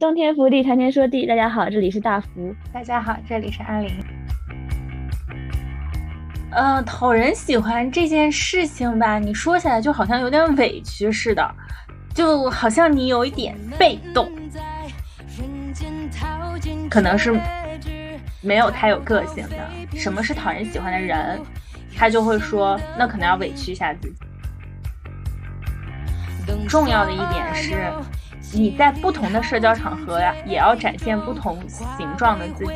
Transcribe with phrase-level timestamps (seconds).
[0.00, 1.26] 洞天福地，谈天说地。
[1.26, 2.56] 大家好，这里是大福。
[2.72, 3.92] 大家好，这里是阿林。
[6.52, 11.54] 呃，讨人喜欢这件事情吧，你说起来就好像有点委屈似的，
[12.14, 14.32] 就好像你有一点被动，
[16.88, 17.38] 可能是
[18.40, 19.98] 没有太有个性的。
[19.98, 21.38] 什么是讨人喜欢的人？
[21.94, 24.16] 他就会说，那可能要委屈一下自己。
[26.66, 27.92] 重要的一点是。
[28.52, 32.72] 你在不同的社交场合呀，也要展现不同形状的自己。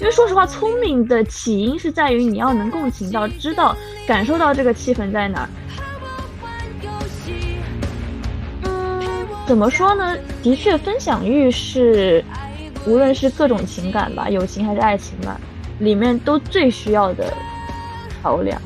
[0.00, 5.48] 因为说实话，聪明的起因是在于你要能共情到、知道、感受到这个气氛在哪儿。
[9.46, 10.16] 怎么说呢？
[10.42, 12.22] 的确，分享欲是
[12.86, 15.40] 无论是各种情感吧，友情还是爱情吧，
[15.78, 17.32] 里面都最需要的
[18.22, 18.60] 桥梁。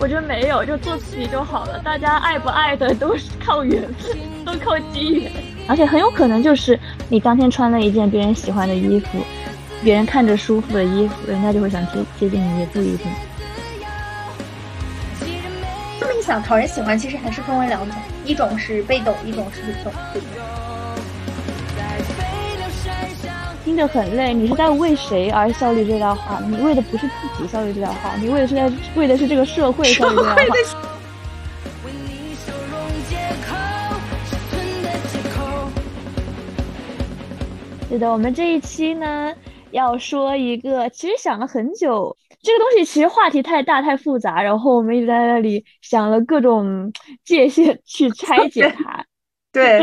[0.00, 1.78] 我觉得没有，就做自己就好了。
[1.80, 5.30] 大家爱不爱的都是靠缘分，都靠机缘。
[5.68, 6.78] 而且很有可能就是
[7.10, 9.18] 你当天穿了一件别人喜欢的衣服，
[9.84, 13.06] 别人看着舒服的衣服，人家就会想接接近你，也不一定。
[16.00, 19.92] 这么一想，讨人喜欢其实还是分为两种，一种是被动，一种是主动。
[23.70, 26.40] 听着很累，你是在为谁而效力这段话？
[26.44, 30.42] 你为的不是自己效力这段话，你为的是在为的是这个社会效力这段话。
[37.88, 39.32] 是的，我们这一期呢
[39.70, 46.92] 要说一个，其实想了很久，这个东西其实话题太大太复杂，然后我们一直在那里想了各种
[47.24, 49.04] 界限去拆解它。
[49.52, 49.80] 对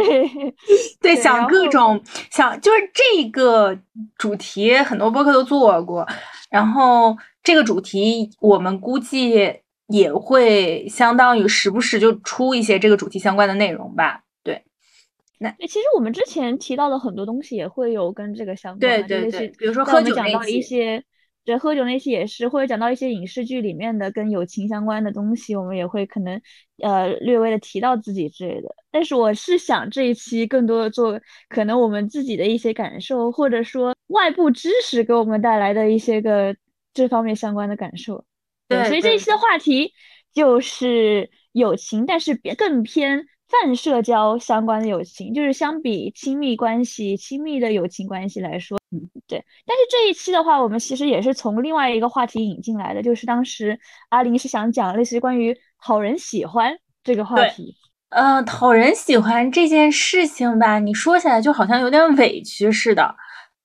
[1.02, 2.02] 对，想各种
[2.32, 3.78] 想，就是这个
[4.18, 6.08] 主题很多播客都做过，
[6.50, 9.54] 然后这个主题我们估计
[9.88, 14.24] 也会相当于时不时就出一些这个主题相关的内容吧。
[14.44, 14.64] 对，
[15.40, 21.04] 那其实我们之前提到的很多东西也会有跟这个相关，对对对，比如说喝酒讲到一些。
[21.48, 26.42] 对，喝酒那些也是，或者讲到一些影视剧里面的跟友情相关的东西，我们也会可能
[26.84, 28.68] 呃略微的提到自己之类的。
[28.92, 36.54] 但是我是想这一期更多的做可能我们自己的一些感受，或者说外部知识给我们带来的一些个
[36.94, 38.26] 这方面相关的感受。
[38.68, 39.94] 对，所以这一期的话题
[40.34, 43.26] 就是友情，但是别更偏。
[43.50, 49.44] 泛社交相关的友情，就是相比亲密关系、亲密的友情关系来说，嗯，对。
[49.66, 57.76] 但是这一期的话，我们其实也是从另外一个话题引进来的，就是当时阿林是想讲类似于关于讨人喜欢这个话题。
[58.10, 63.16] 呃，讨人喜欢这件事情吧，你说起来就好像有点委屈似的，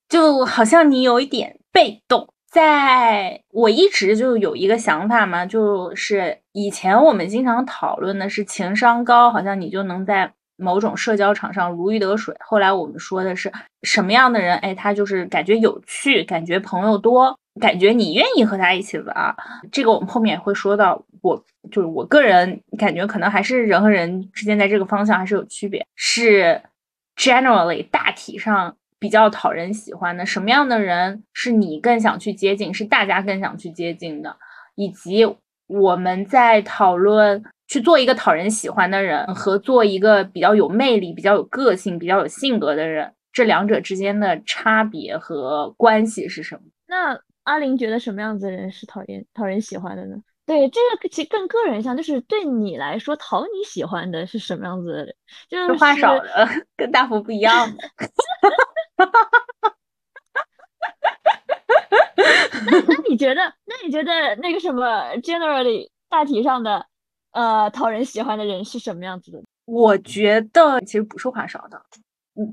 [0.09, 2.31] 就好像你有一点被动。
[2.52, 12.36] 在我一直就有一个想法嘛，就是以前我们经常讨论的是情商高，好像你就能在某种社交场上如鱼得水。
[12.40, 13.50] 后来我们说的是
[13.84, 19.34] 什么样的人，哎，他就是感觉有趣，感觉朋友多，感觉你愿意和他一起玩。
[19.72, 26.60] 这个我们后面也会说到，我就是我个人感觉可能还是人和人之间在这个方向还是有区别，是
[27.16, 28.76] generally 大体上。
[29.02, 34.36] 比较讨人喜欢的什么样的人是你更想去接近，是大家更想去接近的，
[34.76, 35.26] 以及
[35.66, 46.62] 我们在讨论去做一个讨人喜欢的人和做一个比较有魅力、比较有个性、比较有性格的人，这两者之间的差别和关系是什么？
[46.86, 50.14] 那阿林觉得什么样子的人是讨厌讨人喜欢的呢？
[50.46, 55.14] 对，这个其实更个人像，就是对你来说讨你喜欢的是什么样子的人？
[55.48, 57.69] 就是话少的， 跟大福不一样。
[59.06, 59.76] 哈哈哈！
[62.70, 66.86] 那那你觉得，那你觉得那个什么，generally 大体上的，
[67.32, 69.42] 呃，讨人喜欢的人是什么样子的？
[69.64, 71.82] 我觉得其实不是话少的，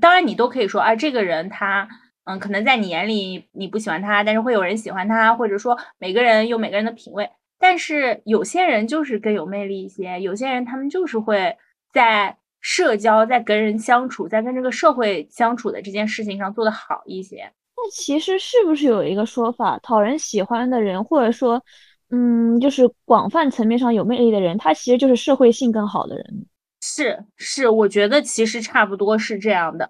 [0.00, 1.88] 当然你都可以说，哎，这个人他，
[2.24, 11.56] 嗯，可能在你眼里你不喜欢他，但是会有人喜欢他，或者说每个人有每个人的品味，但是有些人就是更有魅力一些，有些人他们就是会
[11.92, 12.36] 在。
[12.60, 17.50] 社交在跟人相处，在跟这个社会相处的这件事情上做得好一些。
[17.76, 21.62] 那其实是不是有一个说法，讨人喜欢的人，或者说，
[22.10, 26.46] 嗯，就是广泛层面上有魅力的人，他其实就是社会性更好的人。
[26.82, 29.88] 是是，我觉得其实差不多是这样的。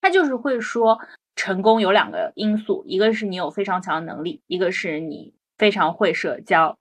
[0.00, 0.98] 他就是会说，
[1.36, 6.78] 成功有两个因素，一个是你有非常强的能力，一个是你非常会社交。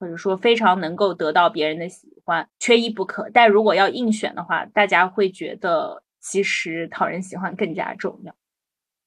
[0.00, 3.30] 或者说非常能够得到别人的喜欢，缺一不可。
[3.32, 8.34] 但如果要硬选的话，大家会觉得其实讨人喜欢更加重要，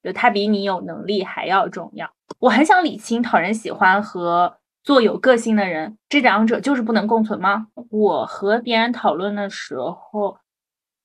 [0.01, 2.11] 就他比你有能力还要重要。
[2.39, 7.67] 我很想理清讨人喜欢和做有个性的人，这两者就是不能共存吗？
[7.91, 10.39] 我和别人讨论的时候，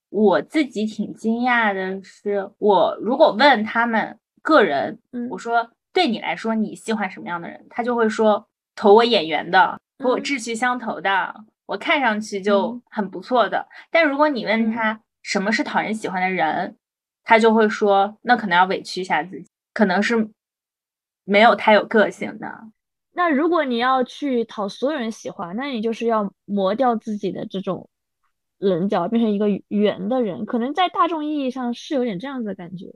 [0.09, 4.99] 我自己挺惊讶的是，我如果问他们个人，
[5.31, 11.35] 我说对你来说你喜欢什么样的人，他就会说投我眼缘的，和我志趣相投的，
[11.67, 13.69] 我看上去就很不错的。
[13.91, 16.77] 但如果你问他什么是讨人喜欢的人，
[17.23, 20.31] 他就会说那可能要委屈一下自己，可能是
[21.25, 22.71] 没有太有个性的。
[23.13, 27.89] 那如果你要去讨所有人喜欢，那你就是要磨掉自己的这种
[28.59, 30.45] 棱角，变成一个圆的人。
[30.47, 32.95] 可能在大众意义上是有点这样子的感觉，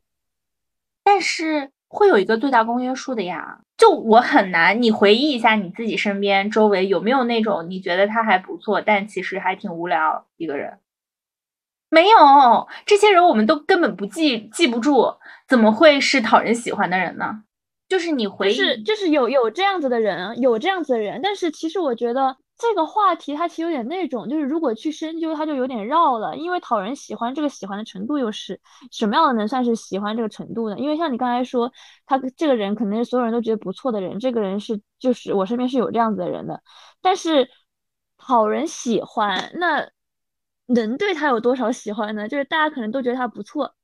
[1.03, 3.61] 但是会有一个最大公约数的呀。
[3.77, 10.79] 就我很难，你回忆一下你自己身边周围有没有那种你觉得他还不错，但其实还挺无聊一个人？
[11.89, 15.15] 没有，这些人我们都根本不记记不住，
[15.49, 17.43] 怎么会是讨人喜欢的人呢？
[17.89, 28.61] 就是你回忆，是就是有有这样子的人，有这样子的人，但是其实我觉得这个话题它其实有点那种，就是如果去深究，它就有点绕了，因为讨人喜欢这个喜欢的程度又是
[28.93, 30.79] 什么样的能算是喜欢这个程度呢？
[30.79, 31.73] 因为像你刚才说，
[32.05, 36.63] 他这个人可能是所有人都觉得不错的人，这个人是就是我身边是有这样子的人的，
[37.01, 37.49] 但是
[38.19, 39.89] 讨人喜欢，那
[40.67, 42.29] 能对他有多少喜欢呢？
[42.29, 43.75] 就是大家可能都觉得他不错，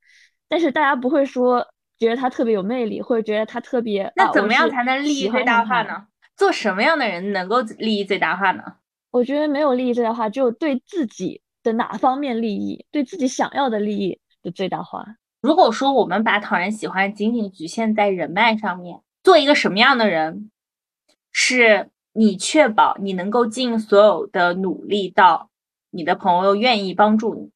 [0.47, 1.67] 但是大家不会说。
[1.99, 4.13] 觉得他特别有魅力，或者觉得他特别……
[4.15, 6.05] 那怎么样才能利益最大化呢？
[6.37, 8.63] 做什么样的人能够利益最大化呢？
[9.09, 15.17] 我觉得没有利益最大化，只有对自己的哪方面利益，对自己想要的利益的最大化。
[15.41, 20.51] 如果说我们把讨人喜欢仅仅局限在人脉上面，做一个什么样的人，
[21.31, 25.49] 是你确保你能够尽所有的努力到
[25.89, 27.49] 你的朋友愿意帮助你？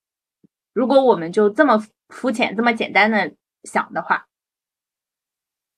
[0.73, 3.33] 如果我们就这么肤浅、这么简单的
[3.63, 4.25] 想的话。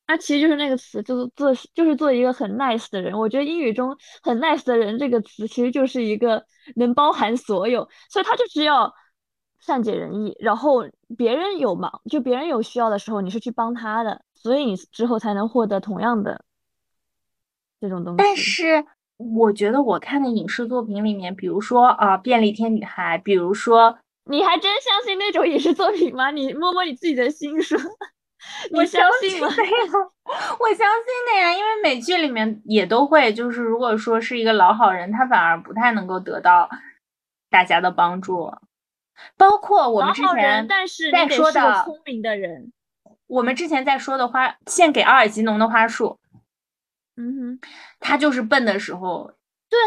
[0.06, 3.18] 他其实就是那个词，就是做，就是做一个很 nice 的人。
[3.18, 6.46] 我觉得英语中很 nice 的人这个词，其实就是一个
[6.76, 8.94] 能包含所有，所以他就只要
[9.60, 10.86] 善解人意，然后
[11.18, 16.44] 别人有忙，就别人有需要的时候，你是去帮他的，所以你之后才能获得同样的
[17.80, 18.18] 这种东西。
[18.18, 18.86] 但是
[19.16, 26.30] 我觉得我看的影视作品里面，比如说啊，便利贴女孩，比如说，你还真相信那种影视作品吗？
[26.30, 27.80] 你摸摸你自己的心说。
[28.72, 36.70] 我相信 我相信的呀，因为美剧里面也都会，就是如果说是一个老好人，他反而不太能够得到
[37.50, 38.54] 大家的帮助。
[39.38, 40.86] 包括我们之前在
[41.28, 42.72] 说的聪明的人，
[43.28, 46.20] 我们之前在说的花献给阿尔吉农的花束，
[47.18, 47.60] 嗯哼，
[48.00, 49.34] 他就是笨的时候，
[49.70, 49.78] 对，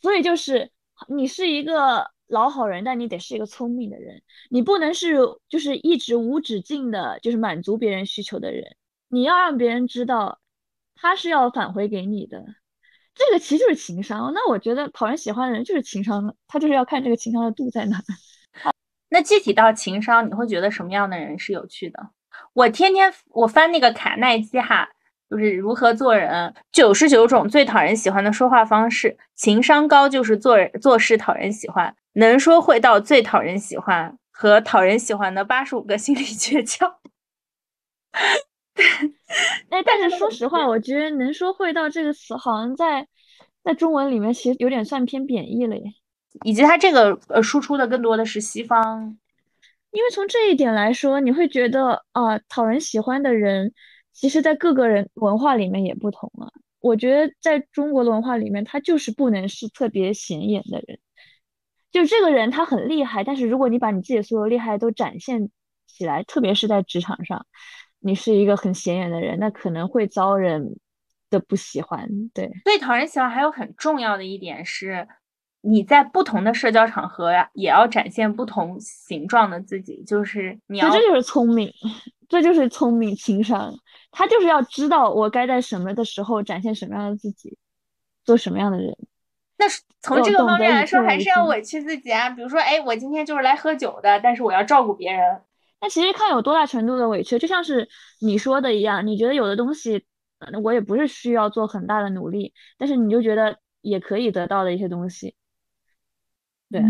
[0.00, 0.70] 所以就是
[1.08, 2.10] 你是一个。
[2.30, 5.16] 老好人，但你得是一个聪明的人，你不能是
[5.48, 8.76] 就是一直无止境的，就是满足别人需求的人。
[9.08, 10.40] 你要让别人知道，
[10.94, 12.44] 他是要返回给你的。
[13.14, 14.32] 这个其实就是情商。
[14.32, 18.00] 那我觉得讨人喜欢的人就是情商，他就是要看这个情商的度在哪。
[19.10, 22.10] 那具体到情商，你会觉得什么样的人是有趣的？
[22.54, 24.88] 我天天我翻那个卡耐基哈。
[25.28, 36.96] 就是如何做人，九十九种最讨人喜欢的说话方式，情商高就是做人做事讨人喜欢，能说会道最讨人喜欢，和讨人喜欢的八十五个心理诀窍。
[39.70, 43.06] 哎，但是说实话，我觉得能说会道这个词好像在
[43.62, 45.84] 在中文里面其实有点算偏贬义了耶，
[46.44, 49.18] 以及它这个呃输出的更多的是西方，
[49.90, 53.72] 因为从这一点来说，你会觉得啊，讨人喜欢的人。
[54.12, 56.50] 其实，在各个人文化里面也不同啊。
[56.80, 60.98] 我觉得在中国的文化里面，他就是不能是特别显眼的人。
[61.90, 65.50] 就这个人他很厉害，但是如果你把你自己的所有厉害都展现
[65.86, 67.46] 起来，特别是在职场上，
[67.98, 70.78] 你是一个很显眼的人，那可能会遭人
[71.30, 72.08] 的不喜欢。
[72.32, 75.08] 对，最讨人喜欢还有很重要的一点是。
[75.62, 81.70] 你在不同的社交场合呀，也要展现不同形状的自己，就是你要，这就是聪明，
[82.30, 83.70] 这就是聪明情商，
[84.10, 87.58] 他就是要知道我该在什么的时候展现什么样的自己，
[88.24, 88.96] 做什么样的人。
[89.60, 89.66] 那
[90.00, 92.30] 从这个方面来说，还是要委屈自己啊。
[92.30, 95.42] 比如说，哎，我今天就是来喝酒的，但是我要照顾别人。
[95.82, 97.86] 那其实看有多大程度的委屈，就像是
[98.20, 100.06] 你说的一样，你觉得有的东西，
[100.64, 105.34] 我也不是需要做很大的努力，但是你就觉得也可以得到的一些东西。
[106.70, 106.82] 对，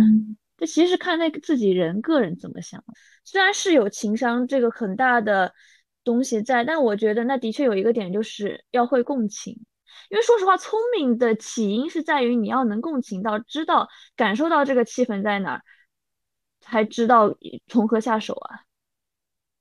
[0.56, 2.84] 这其实看那个自己人个人怎么想。
[3.24, 5.52] 虽然是有情商这个很大的
[6.04, 9.58] 东西在，但我觉得那的确有一个点，就是要会共情。
[10.08, 15.62] 因为说实话，聪明的起因是在于你要能共情到，知道感受到这个气氛在哪儿，
[16.60, 17.34] 才知道
[17.66, 18.60] 从何下手啊。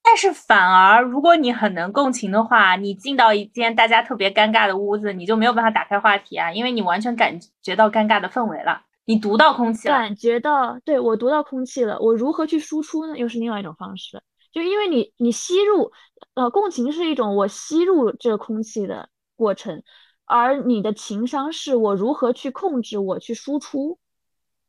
[0.02, 13.16] 但是反而，如果你很能共情的话，你进到一间大家特别尴尬的屋子，你就没有办法打开话题啊，因为你完全感觉到尴尬的氛围了，你读到空气了，感觉到，对我读到空气了，我如何去输出呢？
[13.20, 15.92] 又是另外一种方式，就因为你你吸入，
[16.34, 19.84] 呃，共情是一种我吸入这个空气的过程，
[20.30, 24.00] 而你的情商是我如何去控制我去输出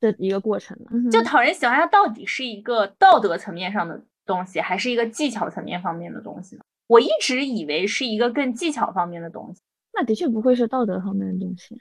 [0.01, 0.77] 的一个过程。
[1.13, 4.03] 就讨人喜欢，它到底是一个道德层面上的。
[4.27, 6.63] 东西还是一个技巧层面方面的东西呢？
[6.87, 9.61] 我一直以为是一个更技巧方面的东西。
[9.93, 11.77] 那的确不会是道德方面的东西，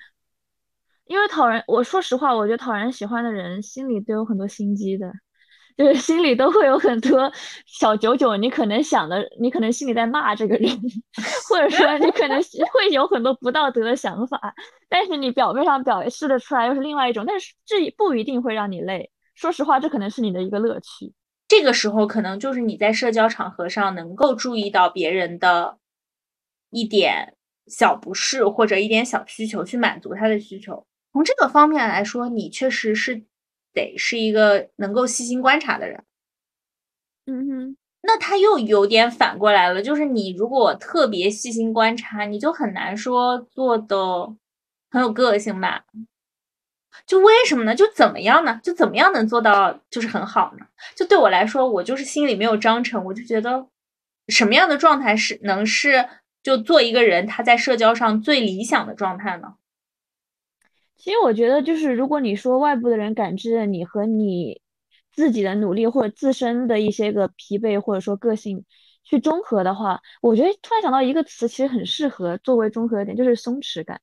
[1.05, 5.13] 因为讨人，我说实话，我觉得讨人喜欢的人心里都有很多心机的，
[5.77, 7.31] 就是心里都会有很多
[7.65, 8.35] 小九九。
[8.37, 10.69] 你可能想的，你可能心里在骂这个人，
[11.49, 12.41] 或者说你可能
[12.73, 14.53] 会有很多不道德的想法，
[14.89, 19.11] 但是你表面上表示的出来又是另外一种，但是这不一定会让你累。
[19.35, 21.13] 说实话，这可能是你的一个乐趣。
[21.47, 25.77] 这个时候，可能就是你在社交场合上能够注意到别人的
[26.69, 27.33] 一点
[27.65, 30.85] 小不适或者一点小需求，去满足他的需求。
[31.11, 33.23] 从这个方面来说，你确实是
[33.73, 36.03] 得是一个能够细心观察的人。
[37.25, 44.35] 嗯哼，那他又有点反过来了，就是你如果特别细心观察，你就很难说做的
[44.89, 45.85] 很有个性吧。
[47.05, 47.75] 就为什么呢？
[47.75, 48.59] 就怎么样呢？
[48.63, 50.65] 就怎么样能做到就是很好呢？
[50.95, 53.67] 就对我来说，我就是心里没有章程，我就觉得
[54.27, 56.09] 什么样的状态是能是
[56.41, 59.55] 就做一个人他在社交上最理想的状态呢？
[60.99, 64.61] 其实我觉得，就是如果你说外部的人感知了你和你
[65.13, 68.65] 自己的努力或者自身的一些个疲惫或者说个性
[69.03, 73.99] 去中和的话，我觉得突然想到一个词，其实很适合作为中和点，就是松弛感。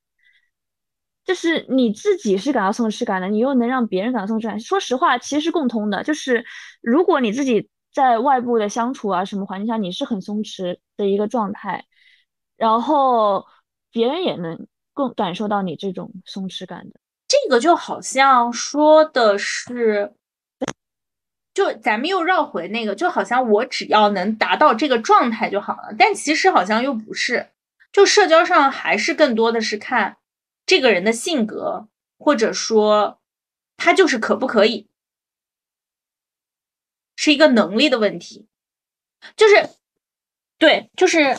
[1.23, 4.59] 就是你自己是感到松弛感的，你又能让别人感到松弛感。
[4.59, 6.03] 说实话，其实是共通的。
[6.03, 6.43] 就是
[6.81, 11.85] 如果你自己在外部的相处啊什么环境下，你是很松弛的一个状态，
[12.57, 13.45] 然后
[13.91, 16.99] 别人也能更感受到你这种松弛感的。
[17.27, 20.15] 这个就好像说的是，
[21.53, 25.93] 就咱们又绕回那个，就好像我只要能达到这个状态就好了。
[25.99, 27.51] 但其实好像又不是，
[27.91, 30.17] 就社交上还是更多的是看。
[30.65, 31.87] 这个人的性格，
[32.17, 33.19] 或者说
[33.77, 34.87] 他就是可不可以，
[37.15, 38.47] 是一个能力的问题。
[39.35, 39.69] 就是，
[40.57, 41.37] 对，就是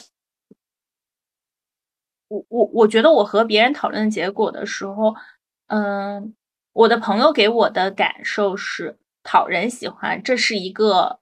[2.29, 5.15] 我我我觉得我和别人讨论结果的时候，
[5.67, 6.35] 嗯，
[6.73, 11.21] 我的朋友给我的感受是讨人喜欢，这是一个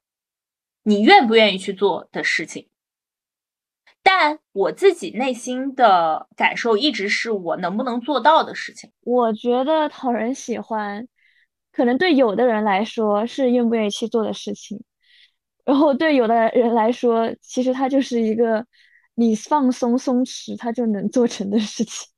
[0.83, 2.69] 你愿不愿意去做的事情。
[4.03, 8.91] 但我自己内心的感受一直是我能不能做到的事情。
[9.03, 11.09] 我觉得讨人喜欢，
[11.73, 14.81] 可能对有的人来说是愿不愿意去做的事情，
[15.65, 18.65] 然后对有的人来说，其实它就是一个
[19.17, 22.09] 你放松松弛，它就能做成的事情。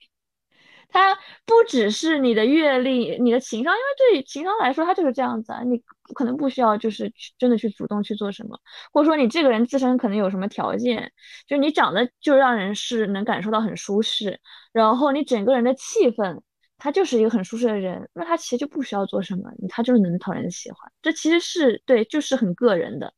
[0.91, 1.15] 它
[1.45, 5.63] 不只是你的阅历、你的情商，因为对于情商来说，它就是这样子啊。
[5.63, 5.79] 你
[6.15, 8.59] 可能不需要就是真的去主动去做什么，
[8.91, 11.13] 或者说你这个人自身可能有什么条件，
[11.47, 14.41] 就你长得就让人是能感受到很舒适，
[14.73, 16.41] 然后你整个人的气氛，
[16.79, 20.91] 他就是一个很舒适的人，那他其实就不需要做什么，他就是能讨人喜欢。
[21.03, 23.13] 这其实是对，就是很个人的。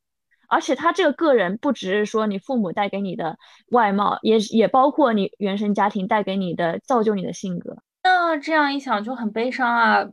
[0.50, 3.38] 而且他这个个人不只是说你父母带给你的
[3.70, 7.78] 外貌，也也包括你原生家庭带给你的造就你的性格。
[8.02, 10.04] 那这样一想就很悲伤啊！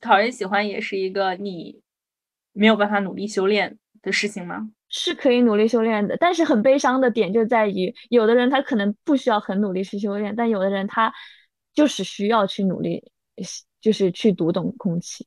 [0.00, 1.80] 讨人喜欢也是一个你
[2.52, 4.70] 没有办法努力修炼的事情吗？
[4.88, 11.12] 是可以努力修炼的，但是很悲伤的点就在于，有的人他可能不需要很努力去修炼，但有的人他
[11.72, 13.02] 就是需要去努力，
[13.80, 15.26] 就是去读懂空气。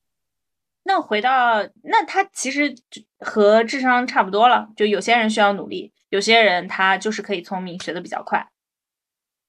[0.85, 2.75] 那回到那他其实
[3.19, 8.49] 和智商差不多了，就有些人需要努力，有些人他就是可以聪明，学的比较快。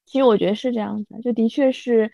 [0.05, 2.09] 其实我觉得是这样子，就的确是，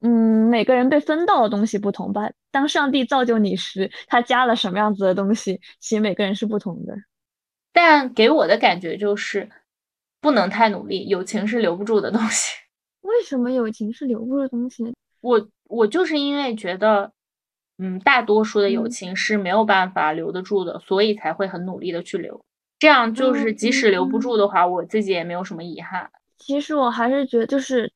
[0.00, 2.30] 嗯，每个人被分到的东西不同吧。
[2.52, 6.94] 当上帝造就你时，他加了什么样子的东西，其实每个人是不同的。
[7.72, 9.50] 但给我的感觉就是，
[10.20, 12.54] 不能太努力，友情是留不住的东西。
[13.02, 14.94] 为什么友情是留不住的东西？
[15.20, 17.12] 我我就是因为觉得。
[17.82, 22.44] 嗯，大多数的友情是没有办法留得住的，所以才会很努力的去留。
[22.78, 26.08] 这样就是即使留不住的话，我自己也没有什么遗憾。
[26.38, 27.92] 其实我还是觉得，就是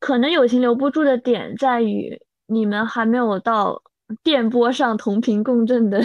[0.00, 3.82] 可能友情留不住的点在于你们还没有到
[4.24, 6.02] 电波上同频共振的。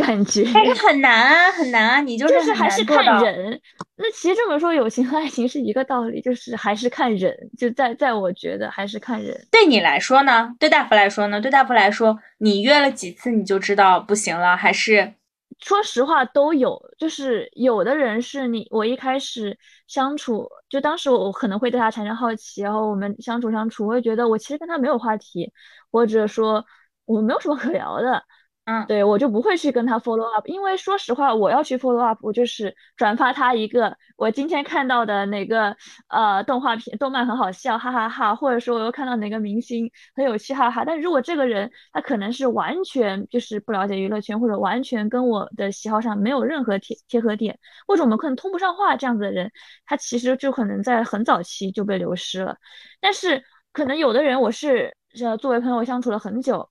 [0.00, 2.00] 感觉但是很难啊，很难啊！
[2.00, 3.60] 你就是还是看人。
[3.96, 7.36] 那其实这么说，友情和爱情是一个道理，就是还是看人。
[7.58, 9.38] 就在在我觉得还是看人。
[9.50, 10.54] 对你来说呢？
[10.58, 11.40] 对大福来说呢？
[11.40, 15.14] 对大福来说，你约了几次你就知道不行了，还是
[15.60, 25.52] 说实话都有，就是有的人是你我一开始相处，就当时我可能会对他产生好奇，然后我们相处相处，我会觉得我其实跟他没有话题，
[25.92, 26.64] 或者说
[27.04, 28.22] 我们没有什么可聊的。
[28.66, 35.76] 嗯，对我就不会去跟他 follow up，因为说实话，我要去 follow up，我就是转发他一个我今天看到的哪个
[36.08, 40.84] 呃动画片、动漫很好笑，哈哈哈，或者说我又看到哪个明星很有趣，哈哈。
[40.84, 49.50] 但如果这个人他可能是完全就是不了解娱乐圈，或者完全跟我的喜好上没有任何贴贴合点，或者我们可能通不上话这样子的人，
[49.86, 52.56] 他其实就可能在很早期就被流失了。
[53.00, 56.70] 但是可能有的人我是呃作为朋友相处了很久，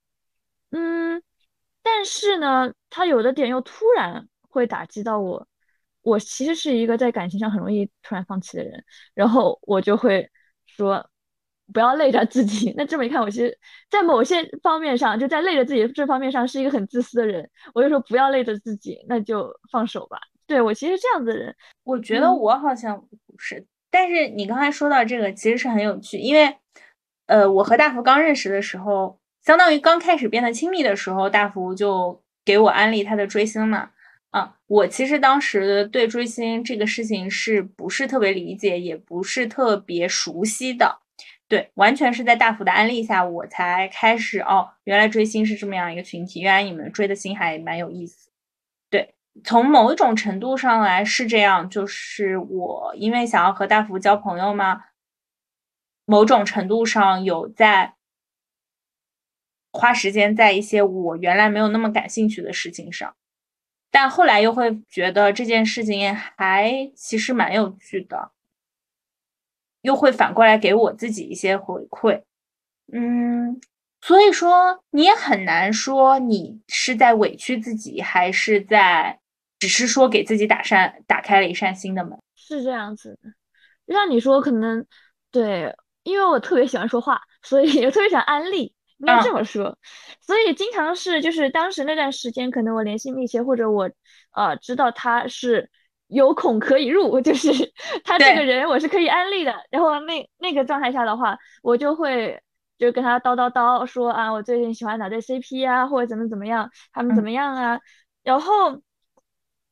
[0.70, 1.22] 嗯。
[1.82, 5.46] 但是呢，他有的点又突然会打击到我。
[6.02, 8.82] 我其实是一个在感情上很容易突然放弃的人，
[9.12, 10.30] 然后我就会
[10.66, 11.10] 说
[11.74, 12.72] 不要累着自己。
[12.78, 13.58] 那这么一看，我其实，
[13.90, 17.50] 在某些方面上，就在累着自己这方面上是一个很自私的人。
[17.74, 20.18] 我就说不要累着自己，那就放手吧。
[20.46, 23.66] 对我其实这样子的人，我觉得我好像不是。
[23.90, 26.56] 但是你刚才说到这个，其实是很有趣，因为
[27.26, 29.19] 呃，我和大福刚认识的时候。
[29.42, 33.90] 相当于刚开始变得亲密的时候，大福就给我安利他的追星嘛。
[34.30, 41.00] 啊，我其实当时对追星这个事情是不是特别理解，也不是特别熟悉的。
[41.48, 48.30] 对，完全是在大福的安利下，我才开始哦，原来追星是这么样一个群体，原来你们追的星还蛮有意思。
[48.88, 54.82] 对，从某一种程度上来是这样，就是我因为想要和大福交朋友嘛，
[56.04, 57.94] 某种程度上有在。
[59.72, 63.14] 花时间在一些我原来没有那么感兴趣的事情上，
[63.90, 68.32] 但后来又会觉得这件事情还其实蛮有趣的，
[69.82, 72.22] 又会反过来给我自己一些回馈。
[72.92, 73.60] 嗯，
[74.00, 79.20] 所以说你也很难说你是在委屈自己，还是在
[79.60, 82.18] 只是说给自己打扇打开了一扇新的门。
[82.34, 83.30] 是这样子的，
[83.86, 84.84] 就像你说，可能
[85.30, 85.72] 对，
[86.02, 88.74] 因为我特别喜欢说话，所以也特别想安利。
[89.00, 89.76] 应该这么说，
[90.20, 93.90] 所以经常是就是当时那段时间，可能我联系密切，或者我
[94.34, 95.70] 呃知道他是
[96.06, 97.50] 有孔可以入， 就是
[98.04, 99.54] 他这个人我是可以安利的。
[99.70, 102.40] 然后那那个状态下的话，我就会
[102.78, 107.80] 就跟他叨叨叨说啊，我最近喜欢哪对 CP 啊，或者怎么怎么样，他们怎么样啊，
[108.22, 108.80] 然后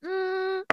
[0.02, 0.64] 嗯。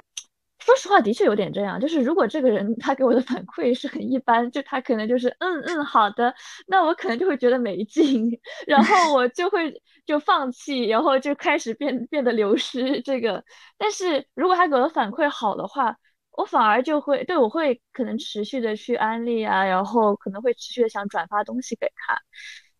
[0.66, 1.78] 说实话，的确有点这样。
[1.80, 6.34] 就是如果这个人他给我的反馈是很一般，就他可能就是嗯嗯好的，
[6.66, 8.28] 那我可能就会觉得没劲，
[8.66, 9.72] 然后我就会
[10.04, 13.44] 就放弃，然后就开始变变得流失这个。
[13.78, 15.96] 但是如果他给我的反馈好的话，
[16.32, 22.18] 我反而就会对我会可能持续的去安利啊，然后可能会持续的想转发东西给他，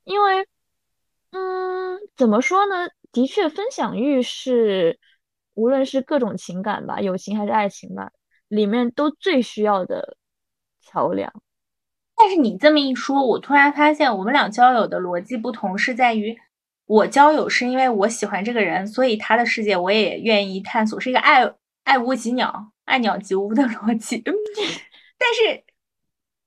[0.02, 0.44] 因为
[1.30, 2.88] 嗯怎么说呢？
[3.12, 4.98] 的确分享欲是。
[5.56, 8.12] 无论是各种情感吧，友情还是爱情吧，
[8.48, 10.16] 里面都最需要的
[10.80, 11.32] 桥梁。
[12.14, 16.38] 但是你这么一说，我突然发现我们俩交友的逻辑不同，是在于
[16.86, 21.52] 我交友是因为我喜欢这个人，所以他的世界我也愿意探索，是一个爱
[21.84, 24.22] 爱屋及鸟、爱鸟及乌的逻辑。
[25.18, 25.64] 但是，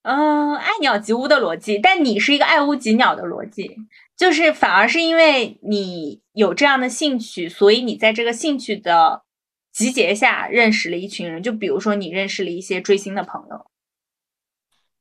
[0.03, 3.75] 嗯，爱鸟及乌的逻辑，但你是一个爱屋及鸟的逻辑。
[4.19, 9.23] 就是反而是因为你有这样的兴趣，所以你在这个兴趣的
[9.71, 11.41] 集结下认识了一群人。
[11.41, 13.65] 就比如说，你认识了一些追星的朋友。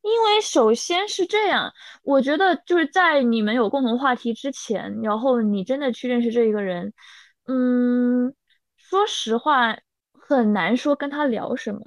[0.03, 1.73] 因为首先是这样，
[2.05, 6.93] 我觉得就是在你们有共同话题之前，然后你真的去认识这一个人，
[7.49, 8.33] 嗯，
[8.77, 9.77] 说实话
[10.13, 11.81] 很难说跟他聊什么。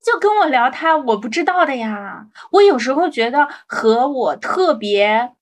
[0.00, 2.28] 就跟我聊他我不知道的呀。
[2.52, 5.32] 我有时候觉得和我特别。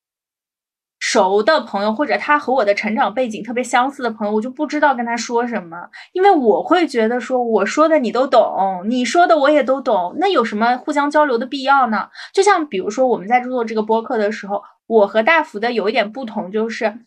[1.10, 12.10] 熟的朋友，或者他和我的成长背景特别相似的朋友，我就不知道跟他说什么，因为我会觉得说我说的你都懂，你说的我也都懂，那有什么互相交流的必要呢？
[12.34, 16.98] 就像比如说我们在做这个播客的时候，我和大福的有一点不同，就是，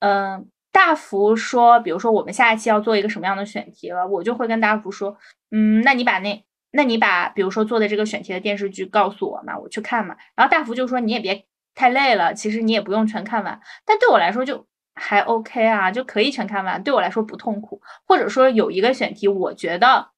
[0.00, 5.16] 嗯，大福说，比如说我们下一期要做一个什么样的选题了，我就会跟大福说，
[5.52, 10.16] 嗯，那你把那，那你把比如说做的这个选题的电视剧告诉我嘛，我去看嘛。
[10.36, 11.46] 然后大福就说你也别。
[11.78, 17.80] 太累了，其实你也不用全看完，但对我来说就还 OK 啊，就可以全看完，对我来说不痛苦。
[18.04, 20.08] 或者说有一个选题，我觉得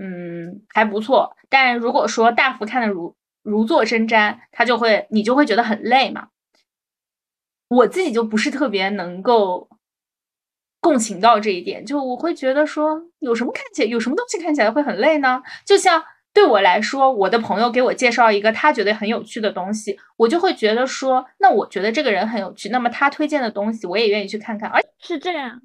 [0.00, 6.30] 嗯还不错，但如果说大幅看的如如坐针毡，他就会你就会觉得很累嘛。
[7.68, 9.68] 我自己就不是特别能够
[10.80, 15.40] 共情到这一点，就我会觉得说有什么看起来有什么东西看起来会很累呢？
[15.64, 16.02] 就像。
[16.38, 24.70] 对我来说，我的朋友给我介绍一个他觉得很有趣的东西，我就会觉得说，那我觉得这个人很有趣，那么他推荐的东西我也愿意去看看。
[24.70, 25.60] 而是这样，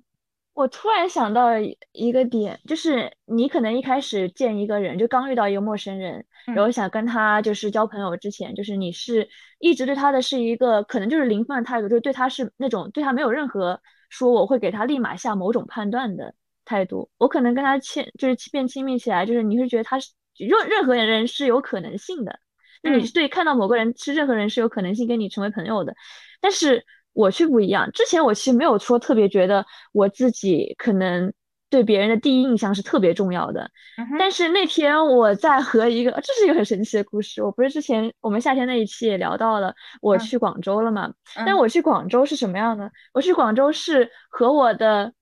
[0.55, 1.51] 我突然想到
[1.91, 16.33] 一个点，就是你可能一开始见一个人，就刚遇到一个陌生人，然后想跟他就是交朋友之前，就是你是一直对他的是一个可能就是零分的态度，就是对他是那种对他没有任何说我会给他立马下某种判断的
[16.65, 17.11] 态度。
[17.19, 22.39] 我可能跟他亲就是变亲密起来，就是你会觉得他是任任何人是有可能性的，
[22.81, 25.95] 那你对看到某个人是任何人是有可能性跟你成为朋友的，
[26.41, 26.85] 但是。
[27.15, 31.31] 我却不一样，之前我其实没有说特别觉得我自己可能
[31.69, 33.69] 对别人的第一印象是特别重要的，
[34.17, 37.43] 但是那天我在和一个，这是一个很神奇的故事。
[37.43, 41.13] 我不是之前我们夏天那一期也聊到了，我去广州了嘛？
[41.45, 42.89] 但我去广州是什么样呢？
[43.13, 45.13] 我去广州是和我的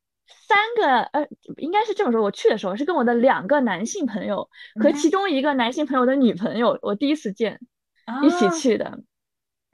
[0.47, 4.49] 三个，呃，应该是这么说，我去的时候是跟我的两个男性朋友
[4.81, 7.59] 和其中一个男性朋友的女朋友，我第一次见，
[8.23, 8.99] 一起去的。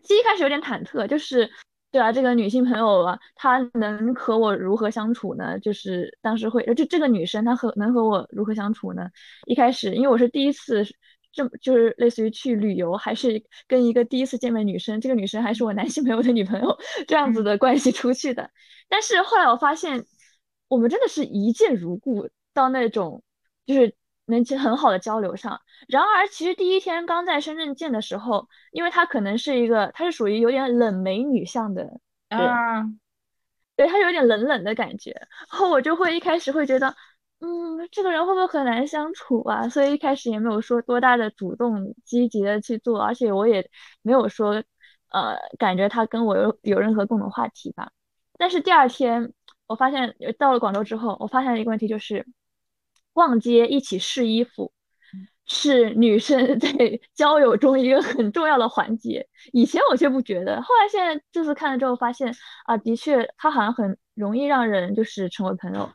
[0.04, 1.50] 其实一开始有点忐忑，就是。
[1.89, 5.58] 对啊，这个女性朋友啊，她能和我如何相处呢？
[5.58, 9.10] 就是当时会，就这个女生她和能和我如何相处呢？
[9.46, 10.84] 一开始，因为我是第一次，
[11.32, 18.52] 这就是类似于去旅游，还是跟一个第一次见面女生，这个女生还是我男性朋友的女朋友， 这样子的关系出去的。
[18.89, 20.06] 但是后来我发现，
[20.67, 23.23] 我们真的是一见如故，到那种
[23.65, 23.95] 就是。
[24.30, 32.84] 能起很好的交流上，然而其实第一天刚在深圳见的时候，因为他可能是一个，他是属于有点冷美女相的啊，
[33.77, 35.12] 对他有点冷冷的感觉，
[35.49, 36.93] 然后我就会一开始会觉得，
[37.39, 39.69] 嗯，这个人会不会很难相处啊？
[39.69, 43.69] 所以一开始也没有说多大的主动积极的去做，而且我也
[44.01, 44.62] 没有说，
[45.12, 47.91] 呃，感觉他跟我有有任何共同话题吧。
[48.38, 49.32] 但是第二天
[49.67, 52.25] 我发现到了广州之后，我发现一个问题就是。
[53.13, 54.71] 逛街一起试衣服，
[55.47, 56.69] 是女生在
[57.15, 59.27] 交友中一个很重要的环节。
[59.53, 62.32] 以前我却不觉得，后来现在这次看了之后发现
[62.65, 65.89] 啊，的确，她好像很容易让人就是成为朋友。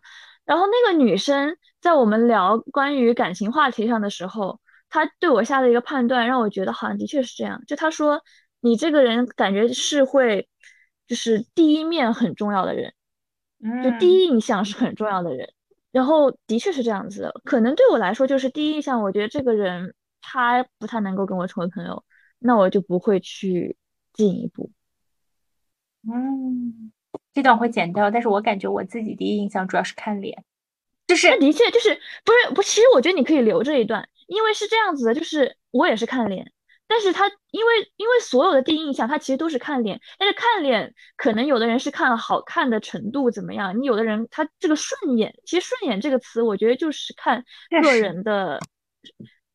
[0.44, 4.58] 然后那个女生在我们聊关于感情话题上的时候，
[4.88, 7.62] 她对我下的一个判断让我觉得好像的确是这样。
[7.68, 8.20] 就她说，
[8.58, 10.48] 你这个人感觉是会，
[11.06, 12.92] 就是第一面很重要的人，
[13.82, 15.52] 就第一印象是很重要的人。
[15.90, 22.02] 然后的确是这样子的，可能对我来说就是第一印象，我觉得这个人他不太能够跟我成为朋友，
[22.38, 23.76] 那我就不会去
[24.14, 24.70] 进一步。
[26.10, 26.90] 嗯，
[27.34, 30.42] 这段会剪掉，但是我感觉我自己第一印象主要是看脸，
[31.06, 31.94] 就是的确就是
[32.24, 36.50] 不是不，其实我觉得你可以留这一段，因为是这样子的，就是我也是看脸。
[36.94, 39.98] 但是他因为因为所有的第一印象，他其实都是看脸。
[40.18, 47.42] 但是看脸，可能有的人是看好看的程度怎么样，你有的人他这个顺眼，其实顺眼这个词，我觉得就是看
[47.82, 48.60] 个人的，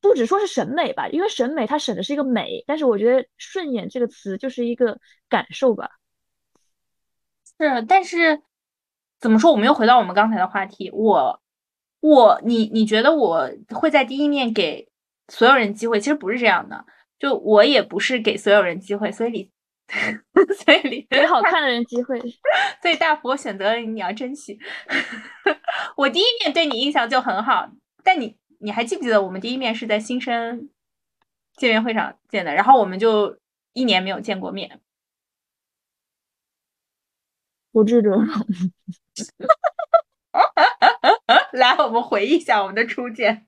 [0.02, 5.92] 不只说是审美吧，因为审美它审的是一个美，但是我觉得顺眼这个词就是一个感受吧。
[7.60, 8.42] 是，但是
[9.20, 9.52] 怎么说？
[9.52, 11.40] 我们又回到我们刚才的话题，我
[12.00, 14.90] 我你你觉得我会在第一面给
[15.28, 16.00] 所有人机会？
[16.00, 16.84] 其实不是这样的。
[17.20, 19.52] 就我也不是给所有人机会，所以你，
[20.64, 22.20] 所以你给好看的人机会，
[22.82, 24.60] 所以大佛选择了你，你要珍惜。
[25.98, 27.72] 我第一面对你印象就很好，
[28.04, 30.70] 但你你还记不记得我们第一面是在新生
[31.56, 32.54] 见面会上见的？
[32.54, 33.40] 然后我们就
[33.74, 34.80] 一年没有见过面。
[37.72, 38.12] 不记得。
[41.54, 43.48] 来，我们回忆一下我们的初见。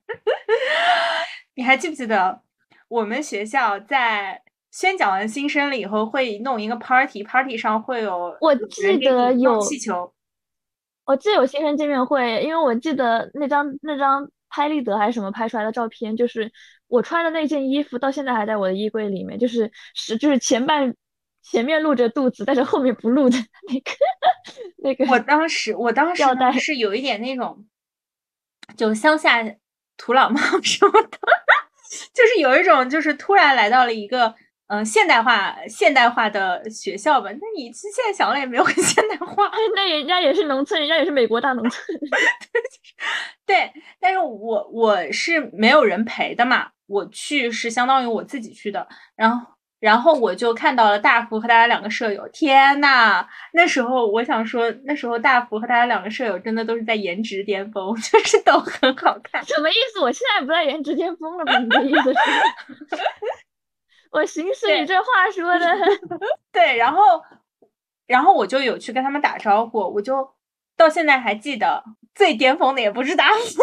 [1.56, 2.42] 你还记不记得？
[2.90, 10.14] 我们学校在宣讲完新生了以后，会弄一个 party，party 上会有我记得有气球，
[11.06, 16.52] 我记得有新生见面会，因为我记得那张那张拍立得还是什么拍出来的照片，就是
[16.88, 20.96] 我穿的那件衣服，到现在还在我的衣柜里面，就是是就是前半
[21.44, 23.92] 前面露着肚子，但是后面不露的那个
[24.84, 25.06] 那个。
[25.12, 27.66] 我当时我当时是有一点那种，
[28.76, 29.44] 就乡下
[29.98, 31.20] 土老帽 什么的。
[32.14, 34.34] 就是有一种，就是突然来到了一个
[34.68, 37.30] 嗯现代化现代化的学校吧。
[37.32, 42.00] 那你现在想了也没有很现代化，那人家也是农村，人家也是美国大农村。
[43.46, 49.59] 对，但是我我是没有人陪的嘛，我去是相当于我自己去的，然后。
[49.80, 53.26] 然后我就看到了大福和他两个舍友，天呐！
[53.54, 59.42] 那时候我想说，那时候大福和他两个舍友真的都是在颜值巅峰， 就是都很好看。
[59.46, 60.02] 什么意思？
[60.02, 61.58] 我现在不在颜值巅峰了吗？
[61.60, 62.20] 你的意思是？
[64.12, 65.66] 我寻思你这话说的。
[66.52, 67.24] 对，然后，
[68.06, 70.34] 然后我就有去跟他们打招呼，我就
[70.76, 71.84] 到现在还记得，
[72.16, 73.62] 最巅峰的也不是大福。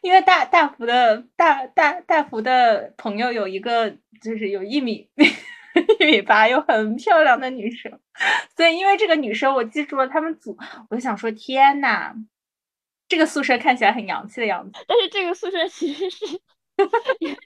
[0.00, 3.90] 因为大大福的大大大福的朋友有一个，
[4.22, 5.06] 就是有一米
[6.00, 8.00] 一米八又很漂亮的女生，
[8.56, 10.56] 所以因为这个女生我记住了他们组，
[10.88, 12.14] 我就想说天呐，
[13.06, 14.72] 这个宿舍看起来很洋气的样子。
[14.88, 16.24] 但是这个宿舍其实是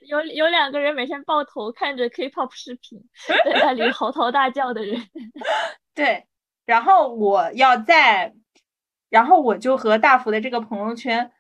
[0.06, 3.02] 有有两个人每天抱头看着 K-pop 视频，
[3.44, 5.02] 在那里嚎啕大叫的人。
[5.92, 6.24] 对，
[6.64, 8.32] 然后我要在，
[9.10, 11.32] 然后我就和大福的这个朋友圈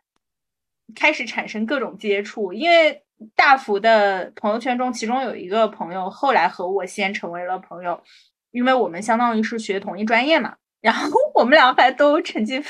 [0.94, 3.02] 开始产生各种接触，因为。
[3.34, 7.98] 大福的朋友圈中，其中有一个朋友后来和我先成为了朋友，
[8.50, 10.54] 因为我们相当于是学同一专业嘛。
[10.82, 12.62] 然后我们俩还都成绩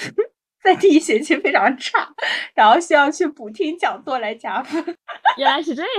[0.62, 2.08] 在第一学期非常差，
[2.54, 4.80] 然后需要去补听讲座来加分。
[5.36, 5.90] 原来是这样，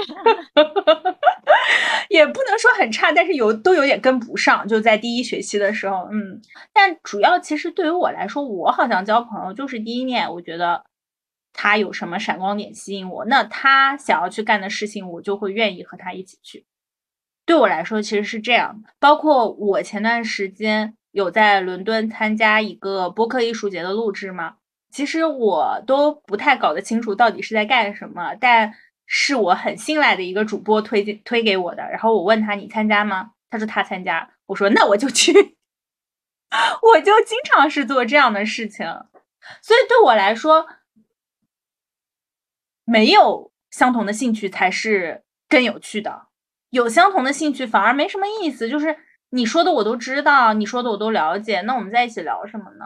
[2.07, 4.65] 也不能说很差，但是有都有点跟不上。
[4.65, 10.85] 就在第一学期的时候，嗯，但主要其实对于我来说，我好像交朋友就是第一面，我觉得。
[11.59, 13.25] 他有什么闪光点吸引我？
[13.25, 16.67] 那他想要去干的事情，我就会愿意和他一起去。
[17.47, 18.83] 对我来说，其实是这样。
[18.99, 24.57] 包括我前段时间有在伦敦参加一个播客艺术节的录制嘛，
[24.91, 28.75] 其实我都不太搞得清楚到底是在干什么，但
[29.07, 31.81] 是我很信赖的一个主播推荐推给我的。
[31.89, 34.29] 然后我问他：“你参加吗？”他说他参加。
[34.45, 35.33] 我说：“那我就去。
[36.93, 38.85] ”我就经常是做这样的事情，
[39.63, 40.67] 所以对我来说。
[42.89, 46.27] 没有相同的兴趣才是更有趣的，
[46.69, 48.69] 有相同的兴趣反而没什么意思。
[48.69, 48.95] 就是
[49.31, 52.85] 你说的我都知道，你说的我都了解，那我们在一起聊什么呢？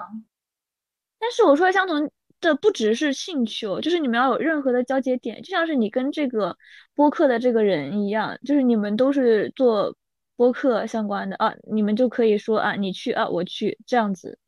[1.19, 2.09] 但是我说相同
[2.39, 6.57] 的不只是兴趣哦，就是你们要有任何的交接点，就像是你跟这个
[6.95, 9.95] 播客的这个人一样，就是你们都是做
[10.35, 14.39] 播客相关的啊，你们就可以说啊，你去啊，我去这样子。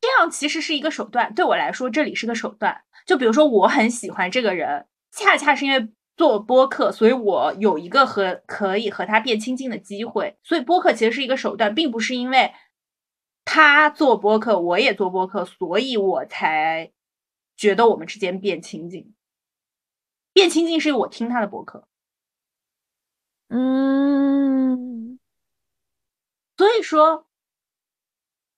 [0.00, 2.82] 这样其实是一个手段，对我来说这里是个手段。
[3.06, 4.84] 就比如说我很喜欢这个人。
[5.16, 10.36] 恰恰是因为做播客，所以我有一个和可以和他变亲近的机会。
[10.42, 12.52] 所以播客其实是一个手段，并不是因为
[13.46, 16.92] 他做播客，我也做播客，所以我才
[17.56, 19.14] 觉得我们之间变亲近。
[20.34, 21.88] 变亲近是我听他的播客。
[23.48, 25.18] 嗯，
[26.58, 27.26] 所以说，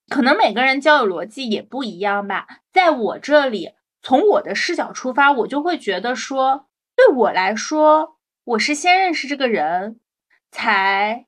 [0.09, 2.63] 可能每个人交友逻辑也不一样吧。
[2.73, 3.78] 在我这里。
[4.09, 6.67] 从我的视角出发，我就会觉得说，
[6.97, 10.01] 对我来说，我是先认识这个人，
[10.51, 11.27] 才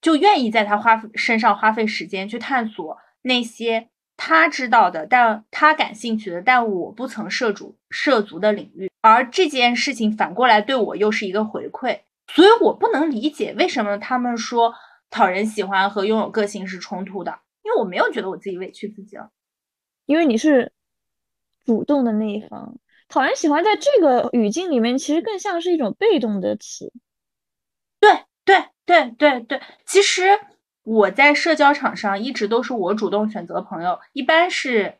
[0.00, 8.90] 就愿意在他花身上花费时间去探索那些他知道的，但他感兴趣的，但我不曾涉足涉足的领域。
[9.00, 14.74] 而这件事情反过来对我又是一个回馈，所以我不能理解为什么他们说
[15.08, 19.30] 讨人喜欢和拥有个性是冲突的，因为我没有觉得我自己委屈自己了，
[20.06, 20.72] 因为你是。
[21.64, 22.76] 主动的那一方，
[23.08, 26.92] 讨人喜欢，在这个语境里面，其实更像是一种被动的词。
[28.00, 30.22] 对对对对对，其实
[30.82, 34.98] 我在社交场上一直都是我主动选择朋友，一般是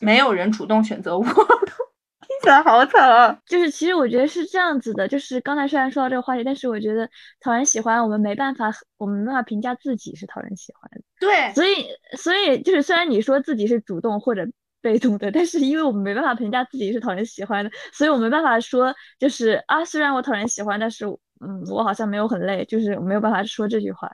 [0.00, 1.24] 没有人主动选择我。
[1.24, 3.38] 听起来好惨啊！
[3.44, 7.10] 就是其实我觉得是这样子的，就是刚才虽然说到这个话题，但是我觉得
[7.40, 11.02] 讨人喜欢，我们没办法，我们没办法评价自己是讨人喜欢的。
[11.18, 14.48] 对，所以所以就是虽然你说自己是主动或者。
[14.80, 24.10] 被动的，但是因为我们没办法评价自己是讨人喜欢的，所以我没办法说就是啊，虽然我讨人喜欢，但是嗯，我好像没有很累，就是我没有办法说这句话。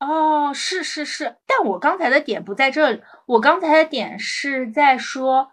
[0.00, 5.52] 哦，是是是，但我刚才的点不在这里，我刚才的点是在说，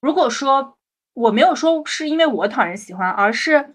[0.00, 0.78] 如果说
[1.12, 3.74] 我没有说是因为我讨人喜欢，而是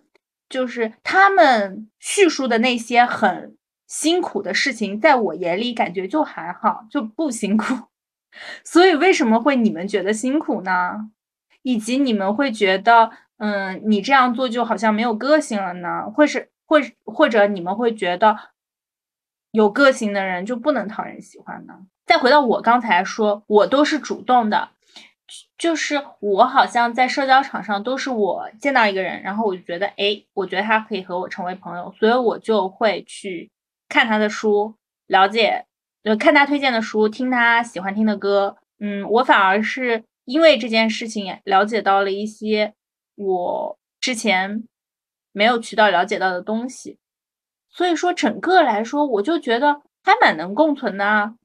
[0.49, 7.88] 就是他们叙述的那些很辛苦的事情，在我眼里感觉就还好，就不辛苦。
[8.63, 11.11] 所以为什么会你们觉得辛苦呢？
[11.61, 16.09] 以及你们会觉得，嗯，你这样做就好像没有个性了呢？
[16.09, 18.37] 或是或或者你们会觉得
[19.51, 21.87] 有个性的人就不能讨人喜欢呢？
[22.05, 24.69] 再回到我刚才说，我都是主动的，
[25.57, 33.51] 就是我好像在社交场上都是我见到一个人，然后我就觉得，哎，我觉得他可以和我成为朋友，所以我就会去
[33.89, 34.75] 看他的书，
[35.07, 35.65] 了解。
[36.03, 42.73] 就看他推荐的书，听他喜欢听的歌，嗯，我反而是因为这件事情了解到了一些
[43.15, 44.63] 我之前
[45.31, 46.97] 没有渠道了解到的东西，
[47.69, 51.35] 所以说整个来说，我就觉得还蛮能共存的。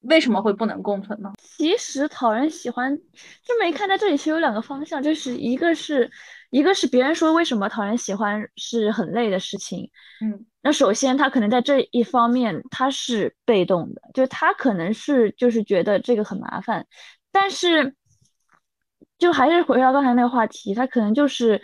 [0.00, 1.32] 为什么会不能共存呢？
[1.38, 2.98] 其实讨人喜欢
[3.44, 6.10] 这么一看，在这里其实有两个方向，就是一个是
[6.52, 10.44] 一个是别人说为什么讨人喜欢是很累的事情，嗯。
[10.62, 16.86] 那首先，他可能在这一方面他是被动的，就是他可能是就是觉得这个很麻烦，
[17.32, 17.96] 但是
[19.18, 21.60] 就还是回到刚才那个话题，他可能就是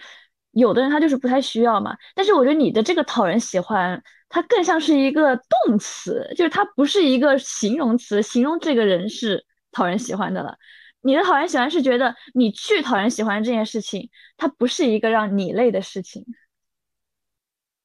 [0.53, 1.96] 有的人他就是不太需要嘛。
[2.14, 10.57] 但是我觉得你的这个讨人喜欢它更像是一个动词，就是它不是一个形容词，形容这个人是讨人喜欢的了。
[11.02, 16.24] 你的讨人喜欢是觉得你去讨人喜欢这件事情，它不是一个让你累的事情。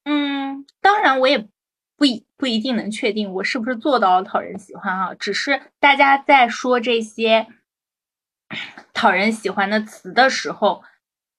[0.03, 1.47] 嗯，当然我也
[1.95, 7.47] 不一不一定能确定我是不是做到了讨人喜欢啊，只是大家在说这些
[8.93, 10.83] 讨人喜欢的词的时候。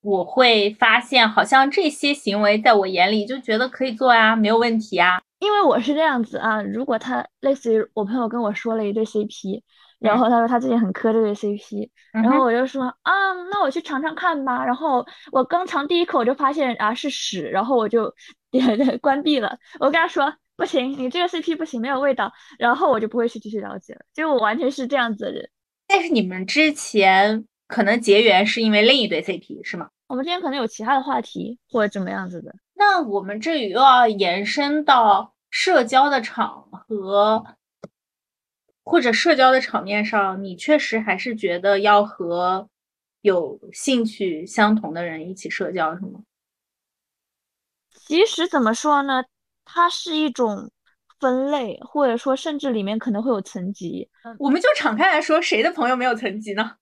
[0.07, 5.23] 我会发现，好像这些行为在我眼里就觉得可以做呀，没有问题啊。
[5.39, 9.63] 因为我是这样子啊，如果他类似于我朋友跟我说了一对 CP，
[10.05, 13.13] 然后他说他最近很磕这对 CP，然后我就说啊，
[13.51, 14.65] 那我去尝尝看吧。
[14.65, 18.15] 然后我刚尝第一口就发现啊是屎，然后我就
[18.51, 19.59] 点关闭了。
[19.81, 22.33] 我跟他说不行，你这个 CP 不行，没有味道。
[22.59, 24.01] 然后我就不会去继续了解了。
[24.13, 25.49] 就我完全是这样子的人。
[25.87, 29.89] 但是你们之前可能结缘是因为另一对 CP 是吗？
[30.07, 37.45] 我们之前可能有其他的话题或者怎么样子的，那我们这里又要延伸到社交的场合
[38.85, 42.69] 或者社交的场面上，你确实还是觉得要和
[43.23, 46.21] 有兴趣相同的人一起社交，是吗？
[48.07, 49.25] 其实怎么说呢，
[49.65, 50.71] 它是一种
[51.19, 54.11] 分类，或者说甚至里面可能会有层级。
[54.39, 56.77] 我们就敞开来说，谁的朋友没有层级呢？